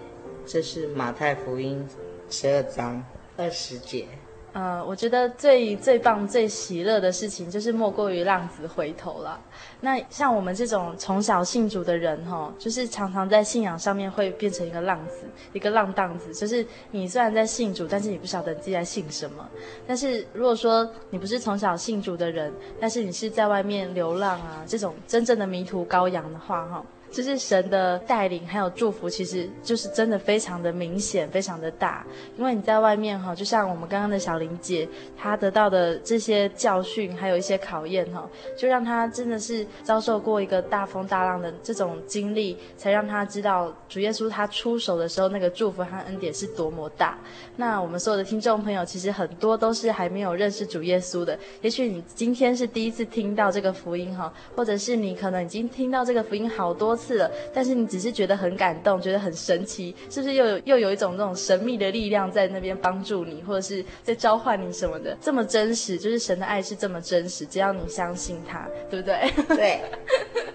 [0.46, 1.84] 这是马太福音
[2.28, 3.02] 十二章
[3.36, 4.06] 二十节。
[4.54, 9.38] 呃，我觉得最最棒、最喜乐的事情，就是莫过于浪子回头了。
[9.80, 16.32] 那像我们这种从小信主的人，哈，就是常常在信仰上面会变成一个浪子，一个浪荡子。
[16.32, 19.44] 就是你虽然在信主，但是你不晓得你自己在信什么。
[19.88, 26.84] 但是如果说你不是从小信主的人，但是你是在外面流浪啊，这种真正的迷途羔羊的话，哈。
[27.14, 32.04] 就是神的带领还有祝福，其实就是真的非常的明显，非常的大。
[32.36, 47.16] 因为你在外面哈，就像我们刚刚的小林姐，她得到的这些教训，还有一些考验哈，就让她真的是遭受过一个大风大浪的这种经历，才让她知道主耶稣他出手的时候，那个祝福和恩典是多么大。
[47.56, 51.38] 那我们所有的听众朋友，其实很多都是还没有认识主耶稣的。
[51.60, 65.14] 也许你今天是第一次听到这个福音哈，或者是你可能已经听到这个福音好多次了，但是你只是觉得很感动，觉得很神奇，是不是又有又有一种这种神秘的力量在那边帮助你，或者是在召唤你什么的？
[65.20, 69.30] 这么真实，就是神的爱是这么真实，只要你相信他，对不对？
[69.54, 69.80] 对。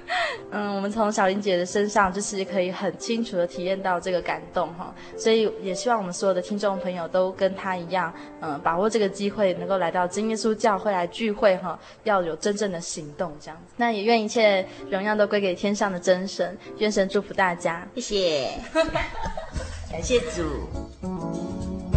[0.51, 13.73] 嗯，我们从小林姐的身上就是可以很清楚的体验到这个感动哈，所以也希望我们所有的听众朋友都跟她一样，嗯，把握这个机会，能够来到真耶稣教会来聚会哈，要有真正的行动这样子。
[13.77, 18.49] 那也愿一切荣耀都归给天上的真神，愿神祝福大家，谢谢，
[19.91, 21.88] 感谢主。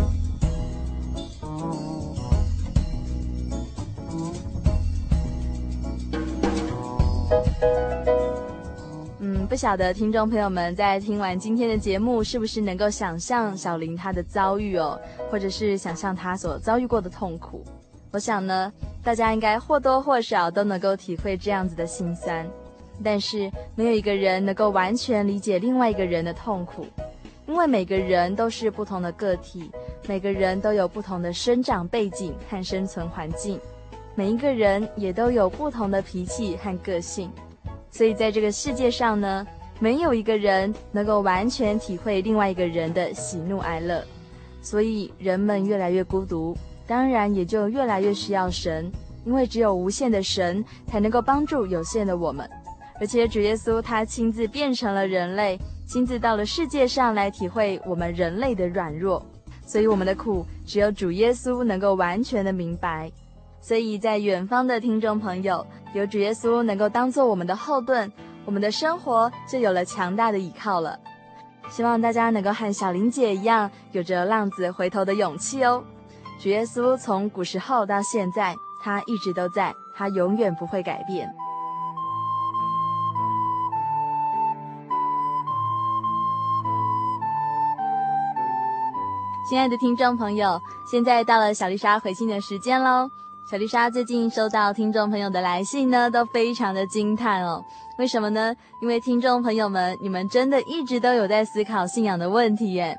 [9.20, 17.64] 嗯，不晓得听众朋友们在听完今天的节目，是不是能够想象小林他的遭遇哦，或者是想象他所遭遇过的痛苦？
[18.10, 18.72] 我想呢，
[19.02, 22.46] 大家应该或多或少都能够体会这样子的心酸。
[23.02, 26.86] 但是没有一个人能够完全理解另外一个人的痛苦，
[27.48, 29.70] 因为每个人都是不同的个体，
[30.06, 33.58] 每个人都有不同的生长背景和生存环境，
[34.14, 37.30] 每一个人也都有不同的脾气和个性。
[37.90, 39.46] 所以，在这个世界上呢，
[39.78, 44.02] 没有一个人能够完全体会另外一个人的喜怒哀乐。
[44.60, 46.56] 所以，人们越来越孤独，
[46.86, 48.90] 当然也就越来越需要神，
[49.24, 52.48] 因为只有无限的神才能够帮助有限的我们。
[53.00, 59.24] 而且，主耶稣他亲自变成了人类，亲自到了世界上来体会我们人类的软弱。
[59.66, 63.10] 所以，我们的苦只有主耶稣能够完全的明白。
[63.62, 68.10] 所以在远方的听众朋友，有主耶稣能够当做我们的后盾，
[68.44, 70.98] 我们的生活就有了强大的依靠了。
[71.70, 75.82] 希望大家能够和小林姐一样，有着浪子回头的勇气哦。
[76.40, 81.32] 主耶稣从古时候到现在，他一直都在，他永远不会改变。
[89.48, 93.08] 亲爱的听众朋友，现在到了小丽莎回信的时间喽。
[93.44, 97.62] 小丽莎最近收到听众朋友的来信呢，都非常的惊叹哦。
[97.98, 98.54] 为什么呢？
[98.80, 102.96] 因为听众朋友们，你们真的一直都有在思考信仰的问题耶。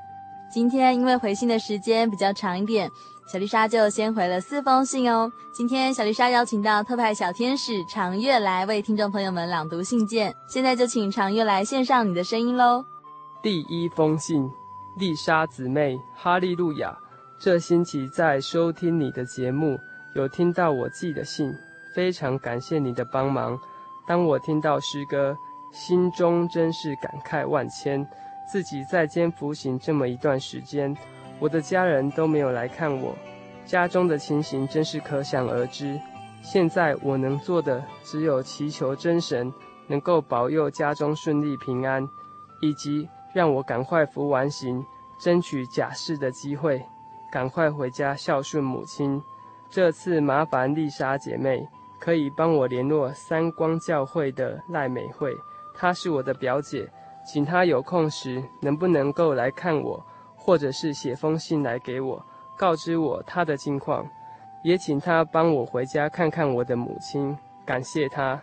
[0.51, 2.91] 今天因为回信的时间比较长一点，
[3.25, 5.31] 小丽莎就先回了四封信哦。
[5.53, 12.83] 今天小丽莎邀请到特派小天使长月来为听众朋友们朗读信件，现在就请长月来献上你的声音喽。
[13.41, 14.47] 第一封信，
[14.97, 16.95] 丽莎姊妹，哈利路亚。
[17.39, 19.79] 这星期在收听你的节目。
[20.15, 21.55] 有听到我寄的信，
[21.93, 23.59] 非常感谢你的帮忙。
[24.07, 25.35] 当我听到诗歌，
[25.71, 28.07] 心中真是感慨万千。
[28.51, 30.95] 自己在监服刑这么一段时间，
[31.39, 33.15] 我的家人都没有来看我，
[33.65, 35.99] 家中的情形真是可想而知。
[36.41, 39.51] 现在我能做的只有祈求真神
[39.87, 42.07] 能够保佑家中顺利平安，
[42.61, 44.85] 以及让我赶快服完刑，
[45.17, 46.85] 争取假释的机会，
[47.31, 49.23] 赶快回家孝顺母亲。
[49.73, 51.67] 这次麻烦丽莎姐妹
[51.99, 55.35] 可以帮我联络三光教会的赖美惠，
[55.73, 56.87] 她是我的表姐，
[57.25, 59.99] 请她有空时能不能够来看我，
[60.35, 62.23] 或者是写封信来给我，
[62.55, 64.05] 告知我她的近况，
[64.63, 68.39] 也请她帮我回家看看我的母亲，感谢她。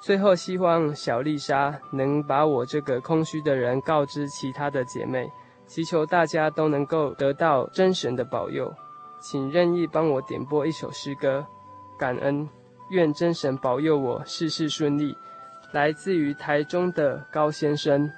[0.00, 5.30] 最后希望小丽莎能把我这个空虚的人告知其他的姐妹，
[5.66, 8.72] 祈求大家都能够得到真神的保佑。
[9.20, 11.46] 请任意帮我点播一首诗歌，
[11.98, 12.48] 感恩，
[12.90, 15.16] 愿真神保佑我事事顺利。
[15.72, 18.10] 来自于台中的高先生，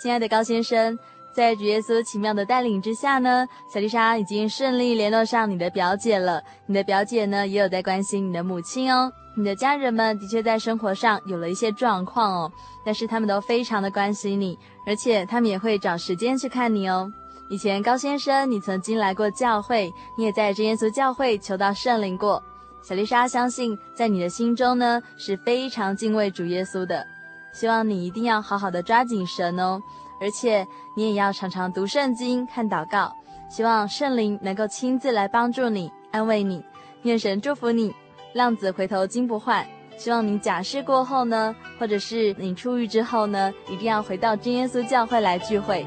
[0.00, 0.98] 亲爱的高先生，
[1.34, 6.42] 在主耶稣奇妙的带领之下呢，小丽莎已经顺利联络上你的表姐了。
[6.66, 9.12] 你的表姐呢，也有在关心你的母亲哦。
[9.36, 17.12] 你的家人们的确在生活上有了一些状况哦，但是他们都非常的关心你，而且他们也会找时间去看你哦。
[17.48, 22.42] 以前高先生，你曾经来过教会，你也在真耶稣教会求到圣灵过。
[22.82, 27.06] 小丽莎相信，在你的心中呢，是非常敬畏主耶稣的。
[27.52, 29.80] 希望你一定要好好的抓紧神哦，
[30.20, 30.66] 而且
[30.96, 33.12] 你也要常常读圣经、看祷告。
[33.48, 36.64] 希望圣灵能够亲自来帮助你、安慰你。
[37.02, 37.94] 愿神祝福你，
[38.34, 39.64] 浪子回头金不换。
[39.96, 45.86] 希望你假释过后呢，或者是你出狱之后呢，一定要回到真耶稣教会来聚会。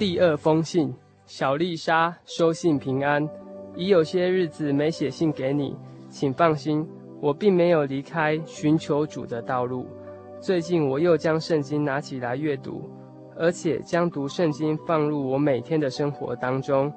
[0.00, 0.94] 第二封信，
[1.26, 3.28] 小丽莎收信平安。
[3.76, 5.76] 已有些日子没写信给你，
[6.08, 6.88] 请放心，
[7.20, 9.86] 我并没有离开寻求主的道路。
[10.40, 12.88] 最近我又将圣经拿起来阅读，
[13.36, 16.90] 而且将读圣经放入我每天的生活当中。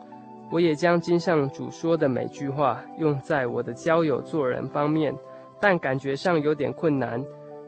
[0.50, 5.14] 我也将经上主说的每句话用在我的交友做人方面，
[5.60, 7.22] 但感觉上有点困难。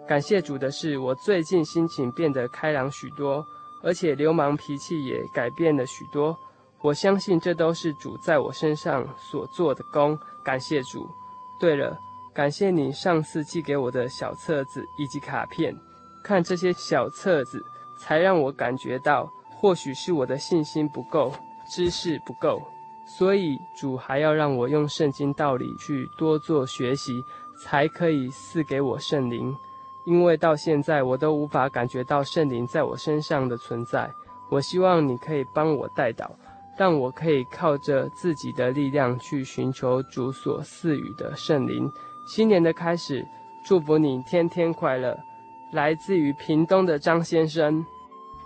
[0.07, 3.45] 感谢主的是，我最近心情变得开朗许多，
[3.86, 6.36] 而且流氓脾气也改变了许多。
[6.81, 11.07] 我相信这都是主在我身上所做的工，感谢主。
[11.59, 11.97] 对了，
[12.33, 15.73] 感谢你上次寄给我的小册子以及卡片，
[16.23, 17.63] 看这些小册子，
[17.99, 21.31] 才让我感觉到，或许是我的信心不够，
[21.69, 22.61] 知识不够，
[23.07, 27.23] 所以主还要让我用圣经道理去多做学习，
[27.63, 29.55] 才可以赐给我圣灵。
[30.06, 34.10] 因为到现在我都无法感觉到圣灵在我身上的存在，
[34.49, 36.30] 我希望你可以帮我代祷。
[36.78, 41.89] 让我可以靠着自己的力量去寻求主所赐予的圣灵。
[42.28, 43.26] 新年的开始，
[43.66, 45.18] 祝福你天天快乐。
[45.72, 47.86] 来自于屏东的张先生，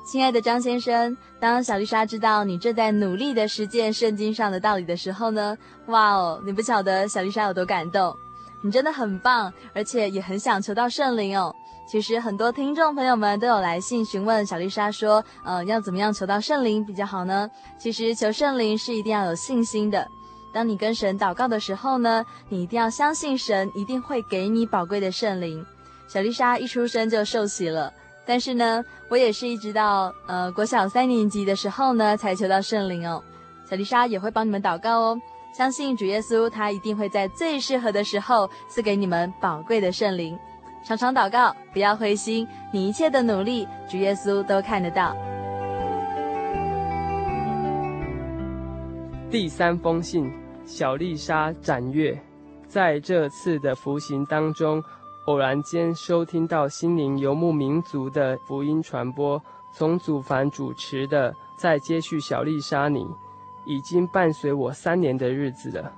[0.06, 5.58] 亲爱的张先生，当小丽莎知道你正在努力的实践圣经上的道理的时候呢，
[5.88, 8.16] 哇哦，你不晓得小丽莎有多感动。
[8.62, 11.56] 你真的很棒，而且也很想求到圣灵哦。
[11.88, 17.50] 其实很多听众朋友们都有来信询问小丽莎说，呃，要怎么样求到圣灵比较好呢？
[17.80, 20.08] 其实求圣灵是一定要有信心的。
[20.54, 25.66] 当你跟神祷告的时候呢，你一定要相信神一定会给你宝贵的圣灵。
[26.08, 27.92] 小丽莎一出生就受洗了，
[28.26, 33.24] 但是呢，我也是一直到呃国小三年级的时候呢才求到圣灵哦。
[33.68, 40.38] 小丽莎也会帮你们祷告哦，相信主耶稣他一定会在最适合的时候赐给你们宝贵的圣灵。
[40.84, 45.16] 常常祷告，不要灰心，你一切的努力，主耶稣都看得到。
[49.30, 50.32] 第三封信，
[50.66, 52.18] 小丽莎展月，
[52.68, 54.82] 在这次的服刑当中，
[55.26, 59.40] 偶然间收听到心灵游牧民族的福音传播，
[59.76, 63.06] 从祖凡主持的，在接续小丽莎你，
[63.66, 65.92] 已经伴随我三年的日子了。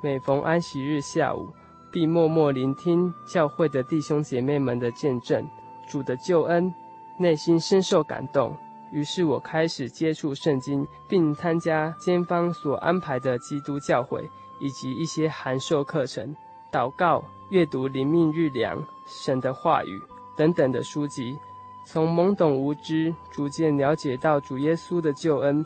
[0.00, 1.48] 每逢安息日下午。
[1.92, 5.48] 必默默聆听教会的弟兄姐妹们的见证，
[5.86, 6.74] 主的救恩，
[7.20, 8.52] 内心深受感动。
[8.90, 16.34] 于是我开始接触圣经，并参加监方所安排的基督教会以及一些函授课程、
[16.72, 20.02] 祷告、阅读灵命日粮、神的话语
[20.36, 21.38] 等等的书籍。
[21.86, 25.64] 从懵懂无知，逐渐了解到主耶稣的救恩。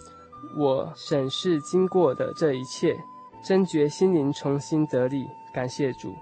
[0.57, 2.97] 我审视经过的这一切，
[3.43, 5.27] 真觉心灵重新得力。
[5.53, 6.15] 感谢主，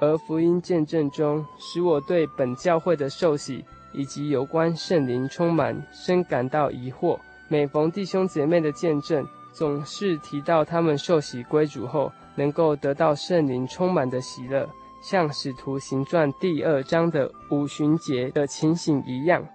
[0.00, 7.18] 而福音见证中，使我对本教会的受洗以及有关圣灵充满深感到疑惑。
[7.48, 14.68] 每逢弟兄姐妹的见证，总是提到他们受洗归主后，能够得到圣灵充满的喜乐，
[15.02, 19.46] 像使徒行传第二章的五旬节的情形一样。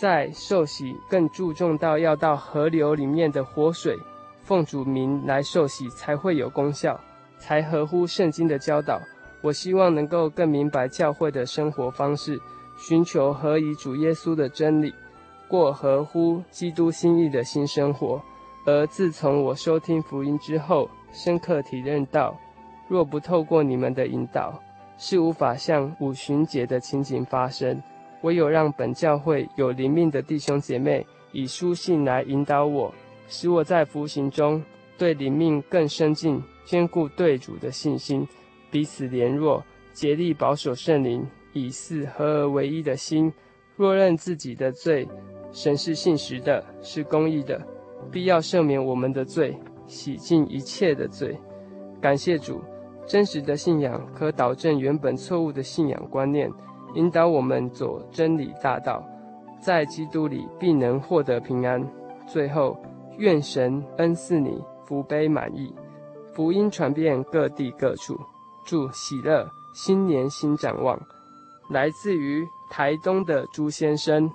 [0.00, 3.94] 在受洗更注重到要到河流里面的活水，
[4.40, 6.98] 奉主名来受洗才会有功效。
[7.36, 8.98] 才合乎圣经的教导。
[9.42, 12.40] 我希望能够更明白教会的生活方式，
[12.78, 14.94] 寻求合以主耶稣的真理，
[15.46, 18.22] 过合乎基督心意的新生活。
[18.64, 22.34] 而自从我收听福音之后，深刻体认到，
[22.88, 24.58] 若不透过你们的引导，
[24.96, 27.82] 是无法像五旬节的情景发生。
[28.22, 32.94] 唯有让本教会有灵命的弟兄姐妹以书信来引导我，
[33.28, 34.62] 使我在服刑中
[34.98, 36.42] 对灵命更深进。
[36.62, 38.24] 坚固对主的信心，
[38.70, 43.32] 彼此联络，竭力保守圣灵，以赐合而为一的心。
[43.74, 45.08] 若认自己的罪，
[45.50, 47.60] 神是信实的，是公义的，
[48.12, 49.58] 必要赦免我们的罪，
[49.88, 51.36] 洗净一切的罪。
[52.00, 52.62] 感谢主，
[53.04, 56.48] 真实的信仰可导正原本错误的信仰观念，
[56.94, 59.04] 引导我们走真理大道，
[59.60, 61.84] 在基督里必能获得平安。
[62.26, 62.76] 最后，
[63.18, 65.72] 愿神恩赐你福杯满溢。
[66.34, 68.18] 福音传遍各地各处，
[68.64, 70.98] 祝喜乐，新年新展望。
[71.70, 74.30] 来自于台东的朱先生，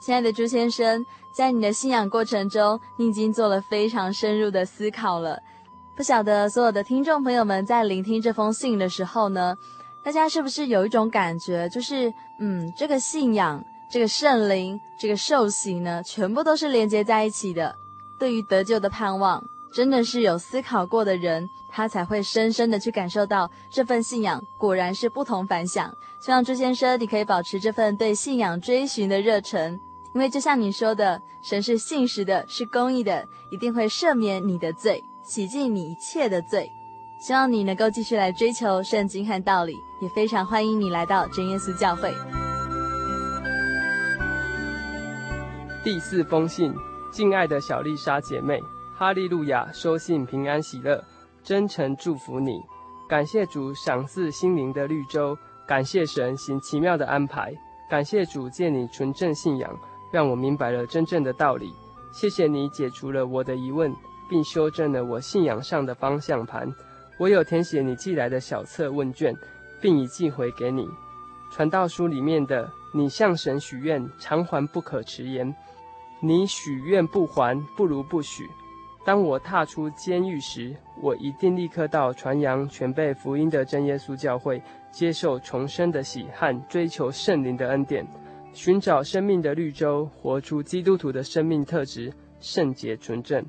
[0.00, 5.38] 亲爱的朱先生，在你的信仰过程中，你已经做了非常深入的思考了。
[5.94, 9.54] 不晓得所有的听众朋友们在聆听这封信的时候呢，
[10.04, 17.74] 大家是不是有一种感觉，就是嗯，这个信仰、这个圣灵、这个受洗呢，全部都是连接在一起的。
[18.18, 19.42] 对于得救的盼望。
[19.74, 25.90] 真的是有思考过的人，他才会深深的去感受到这份信仰果然是不同凡响。
[26.20, 29.80] 希望朱先生你可以保持这份对信仰追寻的热忱，
[30.14, 36.70] 因为就像你说的，神是信实的，是公义的，一定会赦免你的罪，洗净你一切的罪。
[37.22, 42.12] 希望你能够继续来追求圣经和道理，也非常欢迎你来到真耶稣教会。
[45.84, 46.74] 第四封信，
[47.12, 48.60] 敬爱的小丽莎姐妹。
[48.98, 51.00] 哈利路亚，收信平安喜乐，
[51.44, 52.60] 真诚祝福你。
[53.08, 57.54] 感谢主赏赐心灵的绿洲，感谢神行奇妙的安排，
[57.88, 59.72] 感谢主借你纯正信仰，
[60.12, 61.72] 让我明白了真正的道理。
[62.12, 63.94] 谢谢你解除了我的疑问，
[64.28, 66.68] 并修正了我信仰上的方向盘。
[67.22, 69.32] 我有填写你寄来的小册问卷，
[69.80, 70.88] 并已寄回给你。
[71.52, 75.54] 传道书里面的“你向神许愿，偿还不可迟延”，
[76.20, 78.50] 你许愿不还，不如不许。
[79.04, 84.60] 当我踏出监狱时，我一定立刻到传扬全备福音的真耶稣教会，
[84.90, 88.04] 接受重生的喜和追求圣灵的恩典，
[88.52, 93.46] 寻找生命的绿洲，活出基督徒的生命特质，圣洁纯正。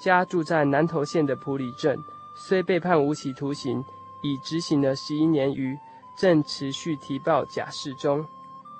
[0.00, 1.96] 家住在南投县的埔里镇，
[2.40, 3.84] 虽被判无期徒刑，
[4.22, 5.76] 已执行了十一年余，
[6.16, 8.24] 正持续提报假释中。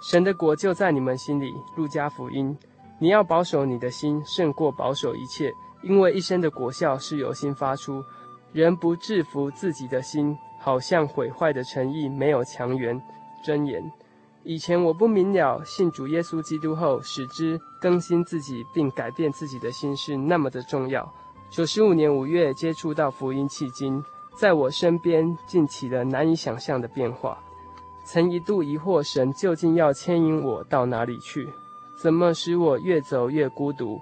[0.01, 1.53] 神的国就在你们心里。
[1.75, 2.57] 路加福音，
[3.01, 5.53] 你要保守你的心，胜过保守一切。
[5.83, 8.03] 因为一生的果效是由心发出，
[8.53, 13.01] 人不制服自己的心，好像毁坏的诚意没有强援。
[13.45, 13.83] 箴言。
[14.45, 21.13] 以前我不明了，信主耶稣基督后，使之更新自己并改变自己的心是那么的重要。
[21.51, 24.05] 九十五年五月接触到福音契经，
[24.37, 27.39] 在我身边竟起了难以想象的变化。
[28.05, 31.49] 曾一度疑惑，神究竟要牵引我到哪里去？
[31.97, 33.99] 怎么使我越走越孤独？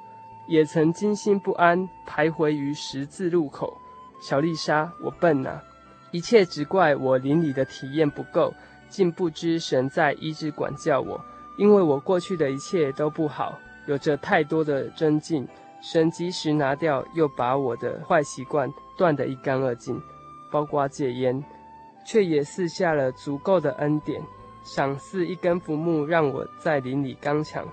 [0.49, 3.77] 也曾惊心不安，徘徊于十字路口。
[4.21, 5.63] 小丽莎，我笨呐、啊！
[6.11, 8.53] 一切只怪我灵里的体验不够，
[8.89, 11.21] 竟不知神在医治管教我。
[11.57, 15.47] 因为我过去的一切都不好，有着太多的争竞。
[15.81, 20.01] 神及时拿掉，又把我的坏习惯断得一干二净，
[20.51, 21.43] 包括戒烟，
[22.05, 24.21] 却也赐下了足够的恩典，
[24.65, 27.67] 赏赐一根浮木，让我在林里刚强。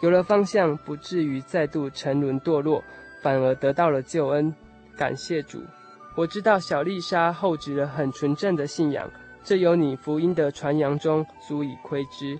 [0.00, 2.82] 有了方向，不至于再度沉沦堕落，
[3.22, 4.54] 反而得到了救恩。
[4.96, 5.60] 感谢主！
[6.16, 9.10] 我知道小丽莎厚植了很纯正的信仰，
[9.42, 12.38] 这有你福音的传扬中足以窥知。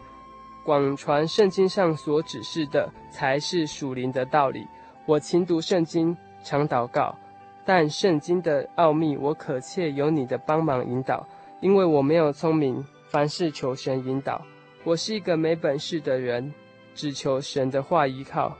[0.64, 4.66] 广传圣经上所指示的，才是属灵的道理。
[5.08, 7.16] 我勤读圣经，常祷告，
[7.64, 11.26] 但圣经的奥秘，我可切有你的帮忙引导，
[11.62, 14.44] 因为我没有聪明，凡事求神引导。
[14.84, 16.52] 我是一个没本事的人。
[16.94, 18.54] 只求神的话依靠，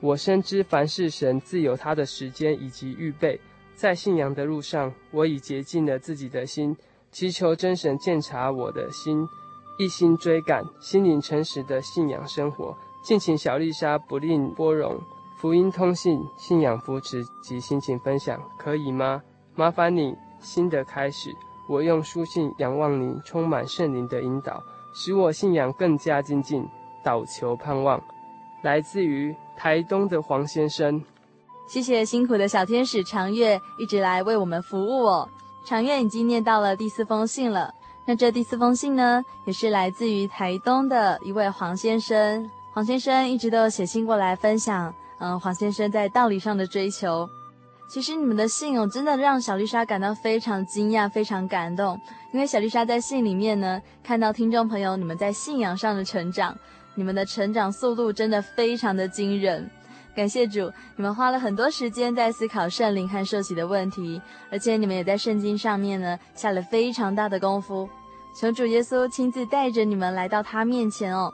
[0.00, 3.38] 我深知凡事神自有他的时间以及预备。
[3.74, 6.74] 在信仰的路上，我已竭尽了自己的心，
[7.10, 9.28] 祈求真神鉴察我的心，
[9.78, 12.74] 一心追赶心灵诚实的信仰生活。
[13.04, 14.98] 敬请小丽莎不吝拨容，
[15.42, 19.20] 福音通信、信仰扶持及心情分享，可以吗？
[19.56, 21.34] 麻烦你新的开始，
[21.68, 24.62] 我用书信仰望你充满圣灵的引导，
[24.94, 26.64] 使我信仰更加精进。
[27.04, 28.00] 祷求盼望，
[28.62, 31.02] 来自于台东的黄先生。
[31.66, 35.28] 谢谢辛苦的小天使长月一直来为我们服务哦。
[35.66, 37.74] 长月已经念到了第四封信了。
[38.06, 42.48] 那这第四封信呢，也是来自于台东的一位黄先生。
[42.72, 47.28] 黄先生一直都有写信过来分享，嗯，黄先生在道理上的追求。
[47.88, 51.96] 其实你们的信哦，真的让小丽莎感到非常惊讶，非常感动。
[52.32, 56.56] 因为小丽莎在信里面呢，看到听众朋友你们在信仰上的成长。
[56.94, 59.70] 你们的成长速度真的非常的惊人，
[60.14, 64.20] 感谢主，你们花了很多时间在思考圣灵和受洗的问题，
[64.50, 67.88] 而且你们也在圣经上面呢下了非常大的功夫。
[68.38, 71.32] 求主耶稣亲自带着你们来到他面前哦，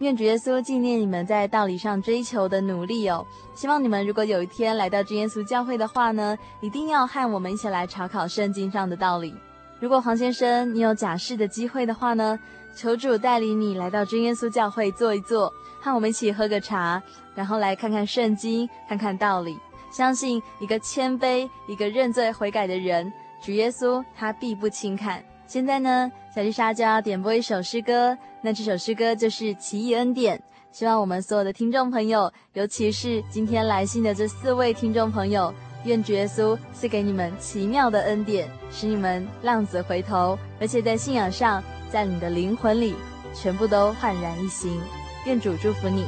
[0.00, 3.26] 愿主耶稣纪念你们在道理上追求的努力哦。
[3.54, 9.34] 希望你们如果有一天来到真耶稣教会的话呢，一定要和我们一起来查考圣经上的道理。
[9.78, 12.38] 如果黄先生你有假释的机会的话呢，
[12.74, 17.02] 求主带领你来到真耶稣教会坐一坐，和我们一起喝个茶，
[17.34, 19.58] 然后来看看圣经，看看道理。
[19.92, 25.22] 相信一个谦卑、一个认罪悔改的人，主耶稣他必不轻看。
[25.46, 30.38] 现在呢，小丽莎就要点播一首诗歌，那这首诗歌就是《奇异恩典》。
[30.72, 35.52] 希望我们所有的听众朋友，尤其是今天来信的这四位听众朋友，
[35.84, 41.62] 愿主耶稣赐给你们奇妙的恩典，使你们浪子回头，而且在信仰上。
[41.90, 42.94] 在你的灵魂里，
[43.34, 44.80] 全部都焕然一新。
[45.26, 46.04] 愿主祝福你。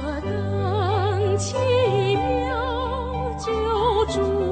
[0.00, 1.56] 何等奇
[2.14, 3.50] 妙，救
[4.06, 4.45] 主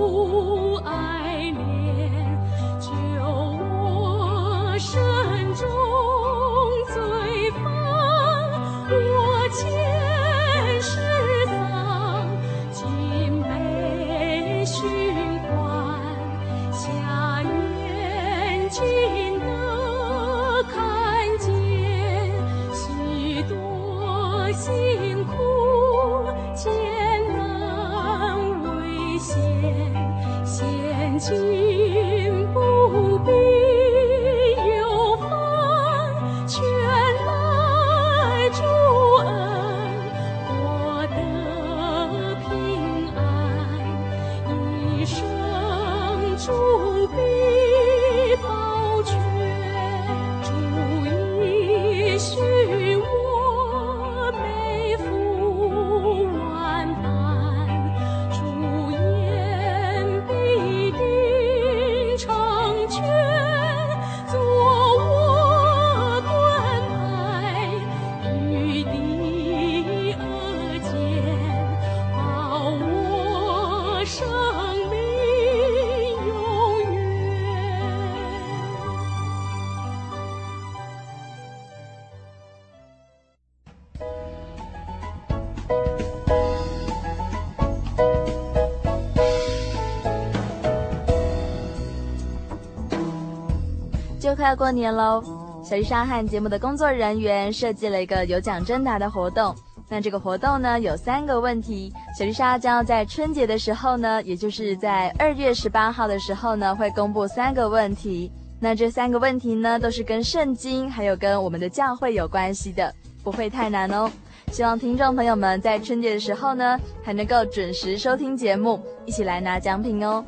[94.35, 95.22] 快要过年喽，
[95.62, 99.55] 小丽莎和节目的工作人员设计了一个有奖征答的活动。
[99.89, 108.32] 那这个活动呢，有三个问题，小丽莎将要在春节的时候呢，也就是在二月十八号的时候呢，会公布三个问题。
[108.59, 114.11] 那这三个问题呢，都是跟圣经还有跟我们的教会有关系的，不会太难哦。
[114.51, 120.24] 希望听众朋友们在春节的时候呢，还能够准时收听节目，一起来拿奖品哦。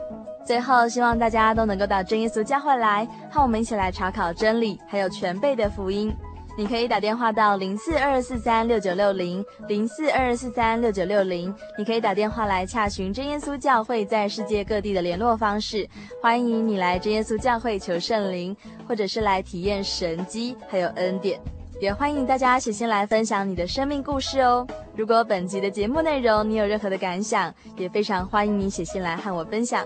[0.47, 6.15] 最后，希望大家都能够到真耶稣教会来，和我们一起来查考真理，还有全备的福音。
[6.57, 15.87] 你可以打电话到零四二四三六九六零零四二四三六九六零，你可以打电话来洽询真耶稣教会在世界各地的联络方式。
[16.23, 18.57] 欢迎你来真耶稣教会求圣灵，
[18.89, 21.39] 或者是来体验神迹还有恩典。
[21.79, 24.67] 也欢迎大家写信来分享你的生命故事哦。
[24.95, 29.85] 如果本集的节目内容你有任何的感想，也非常欢迎你写信来和我分享。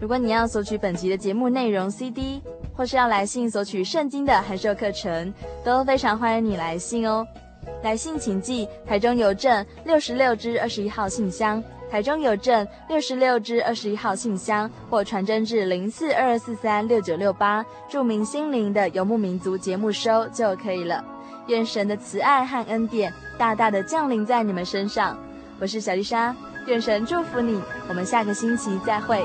[0.00, 2.40] 如果你要索取本集的节目内容 CD，
[2.72, 5.32] 或是要来信索取圣经的函授课程，
[5.64, 7.26] 都非常欢迎你来信哦。
[7.82, 21.04] 来信请寄台中邮政六十六支二十一号信箱，台中邮政六十六支二十一号信箱，或传真至零四二二四三六九六八，注明心灵的游牧民族节目收就可以了。
[21.48, 25.18] 愿神的慈爱和恩典大大的降临在你们身上。
[25.58, 26.34] 我是小丽莎，
[26.66, 27.60] 愿神祝福你。
[27.88, 29.24] 我们下个星期再会。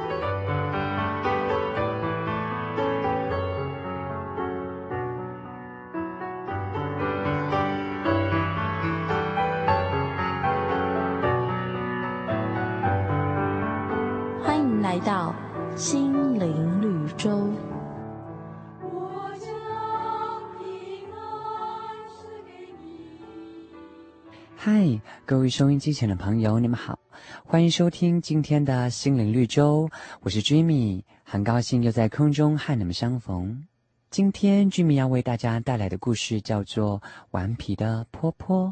[24.63, 26.99] 嗨，各位收音机前的朋友，你们好，
[27.43, 29.89] 欢迎收听今天的心灵绿洲，
[30.19, 33.65] 我是 Jimmy，很高兴又在空中和你们相逢。
[34.11, 36.99] 今天 Jimmy 要为大家带来的故事叫做
[37.31, 38.67] 《顽皮的坡坡》，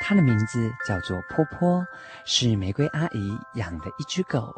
[0.00, 1.86] 它的名字叫做坡坡，
[2.24, 4.50] 是玫瑰阿姨养的一只狗。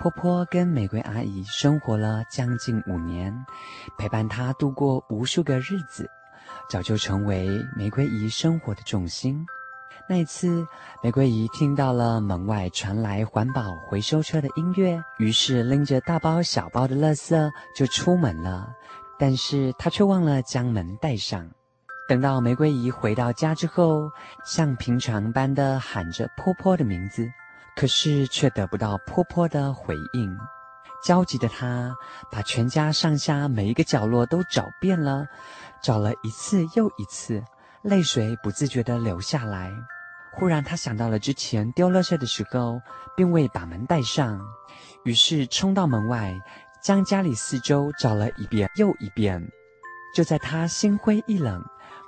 [0.00, 3.44] 波波跟玫瑰阿姨生活了将近五年，
[3.98, 6.08] 陪伴她度过无数个日子，
[6.70, 9.44] 早就成为玫瑰姨生活的重心。
[10.08, 10.66] 那一次，
[11.02, 18.72] 玫瑰姨听到了门外传来环保回收车的音乐，于是拎着大包小包的垃圾就出门了。
[19.18, 21.46] 但是她却忘了将门带上。
[22.08, 24.10] 等到玫瑰姨回到家之后，
[24.46, 27.30] 像平常般的喊着波波的名字。
[27.80, 30.36] 可是却得不到婆婆的回应，
[31.02, 31.96] 焦急的他
[32.30, 35.24] 把全家上下每一个角落都找遍了，
[35.82, 37.42] 找了一次又一次，
[37.80, 39.72] 泪水不自觉地流下来。
[40.34, 42.78] 忽然，他想到了之前丢垃圾的时候，
[43.16, 44.38] 并未把门带上，
[45.04, 46.38] 于是冲到门外，
[46.82, 49.42] 将家里四周找了一遍又一遍。
[50.14, 51.64] 就在他心灰意冷，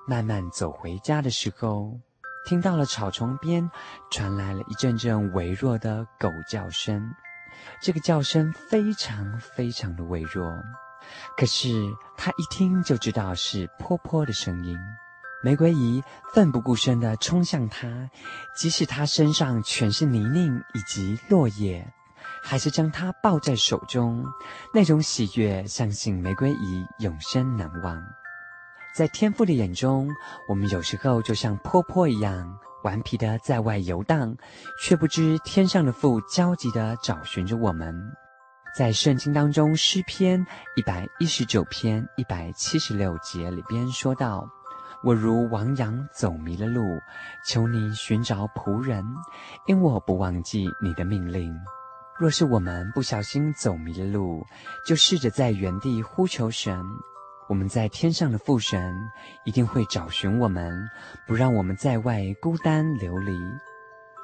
[0.07, 1.99] 慢慢走回家的时候，
[2.45, 3.71] 听到了草丛边
[4.11, 7.15] 传来了一阵阵微弱的狗叫声，
[7.81, 10.53] 这个叫声非常非常的微弱，
[11.37, 11.69] 可是
[12.17, 14.77] 他一听就知道是坡坡的声音。
[15.45, 18.09] 玫瑰姨奋不顾身地冲向他，
[18.57, 21.93] 即使他身上全是泥泞以及落叶，
[22.43, 24.25] 还是将他抱在手中，
[24.73, 28.01] 那种喜悦，相信玫瑰姨永生难忘。
[28.95, 30.11] 在天父的眼中，
[30.47, 34.37] 我们有时候就像泼泼一样，顽皮的在外游荡，
[34.79, 37.95] 却不知天上的父焦急的找寻着我们。
[38.77, 44.47] 在圣经当中，诗篇一百一十九篇一百七十六节里边说道
[45.03, 46.83] ：“我如亡羊走迷了路，
[47.47, 49.03] 求你寻找仆人，
[49.67, 51.55] 因我不忘记你的命令。”
[52.21, 54.45] 若是我们不小心走迷了路，
[54.87, 56.83] 就试着在原地呼求神。
[57.49, 58.95] 我们在天上的父神
[59.45, 60.89] 一定会找寻我们，
[61.27, 63.33] 不让我们在外孤单流离。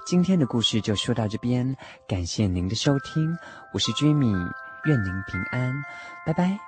[0.07, 3.37] 今天的故事就说到这边，感谢您的收听，
[3.75, 4.51] 我是 Jimmy，
[4.85, 5.75] 愿您平安，
[6.25, 6.68] 拜拜。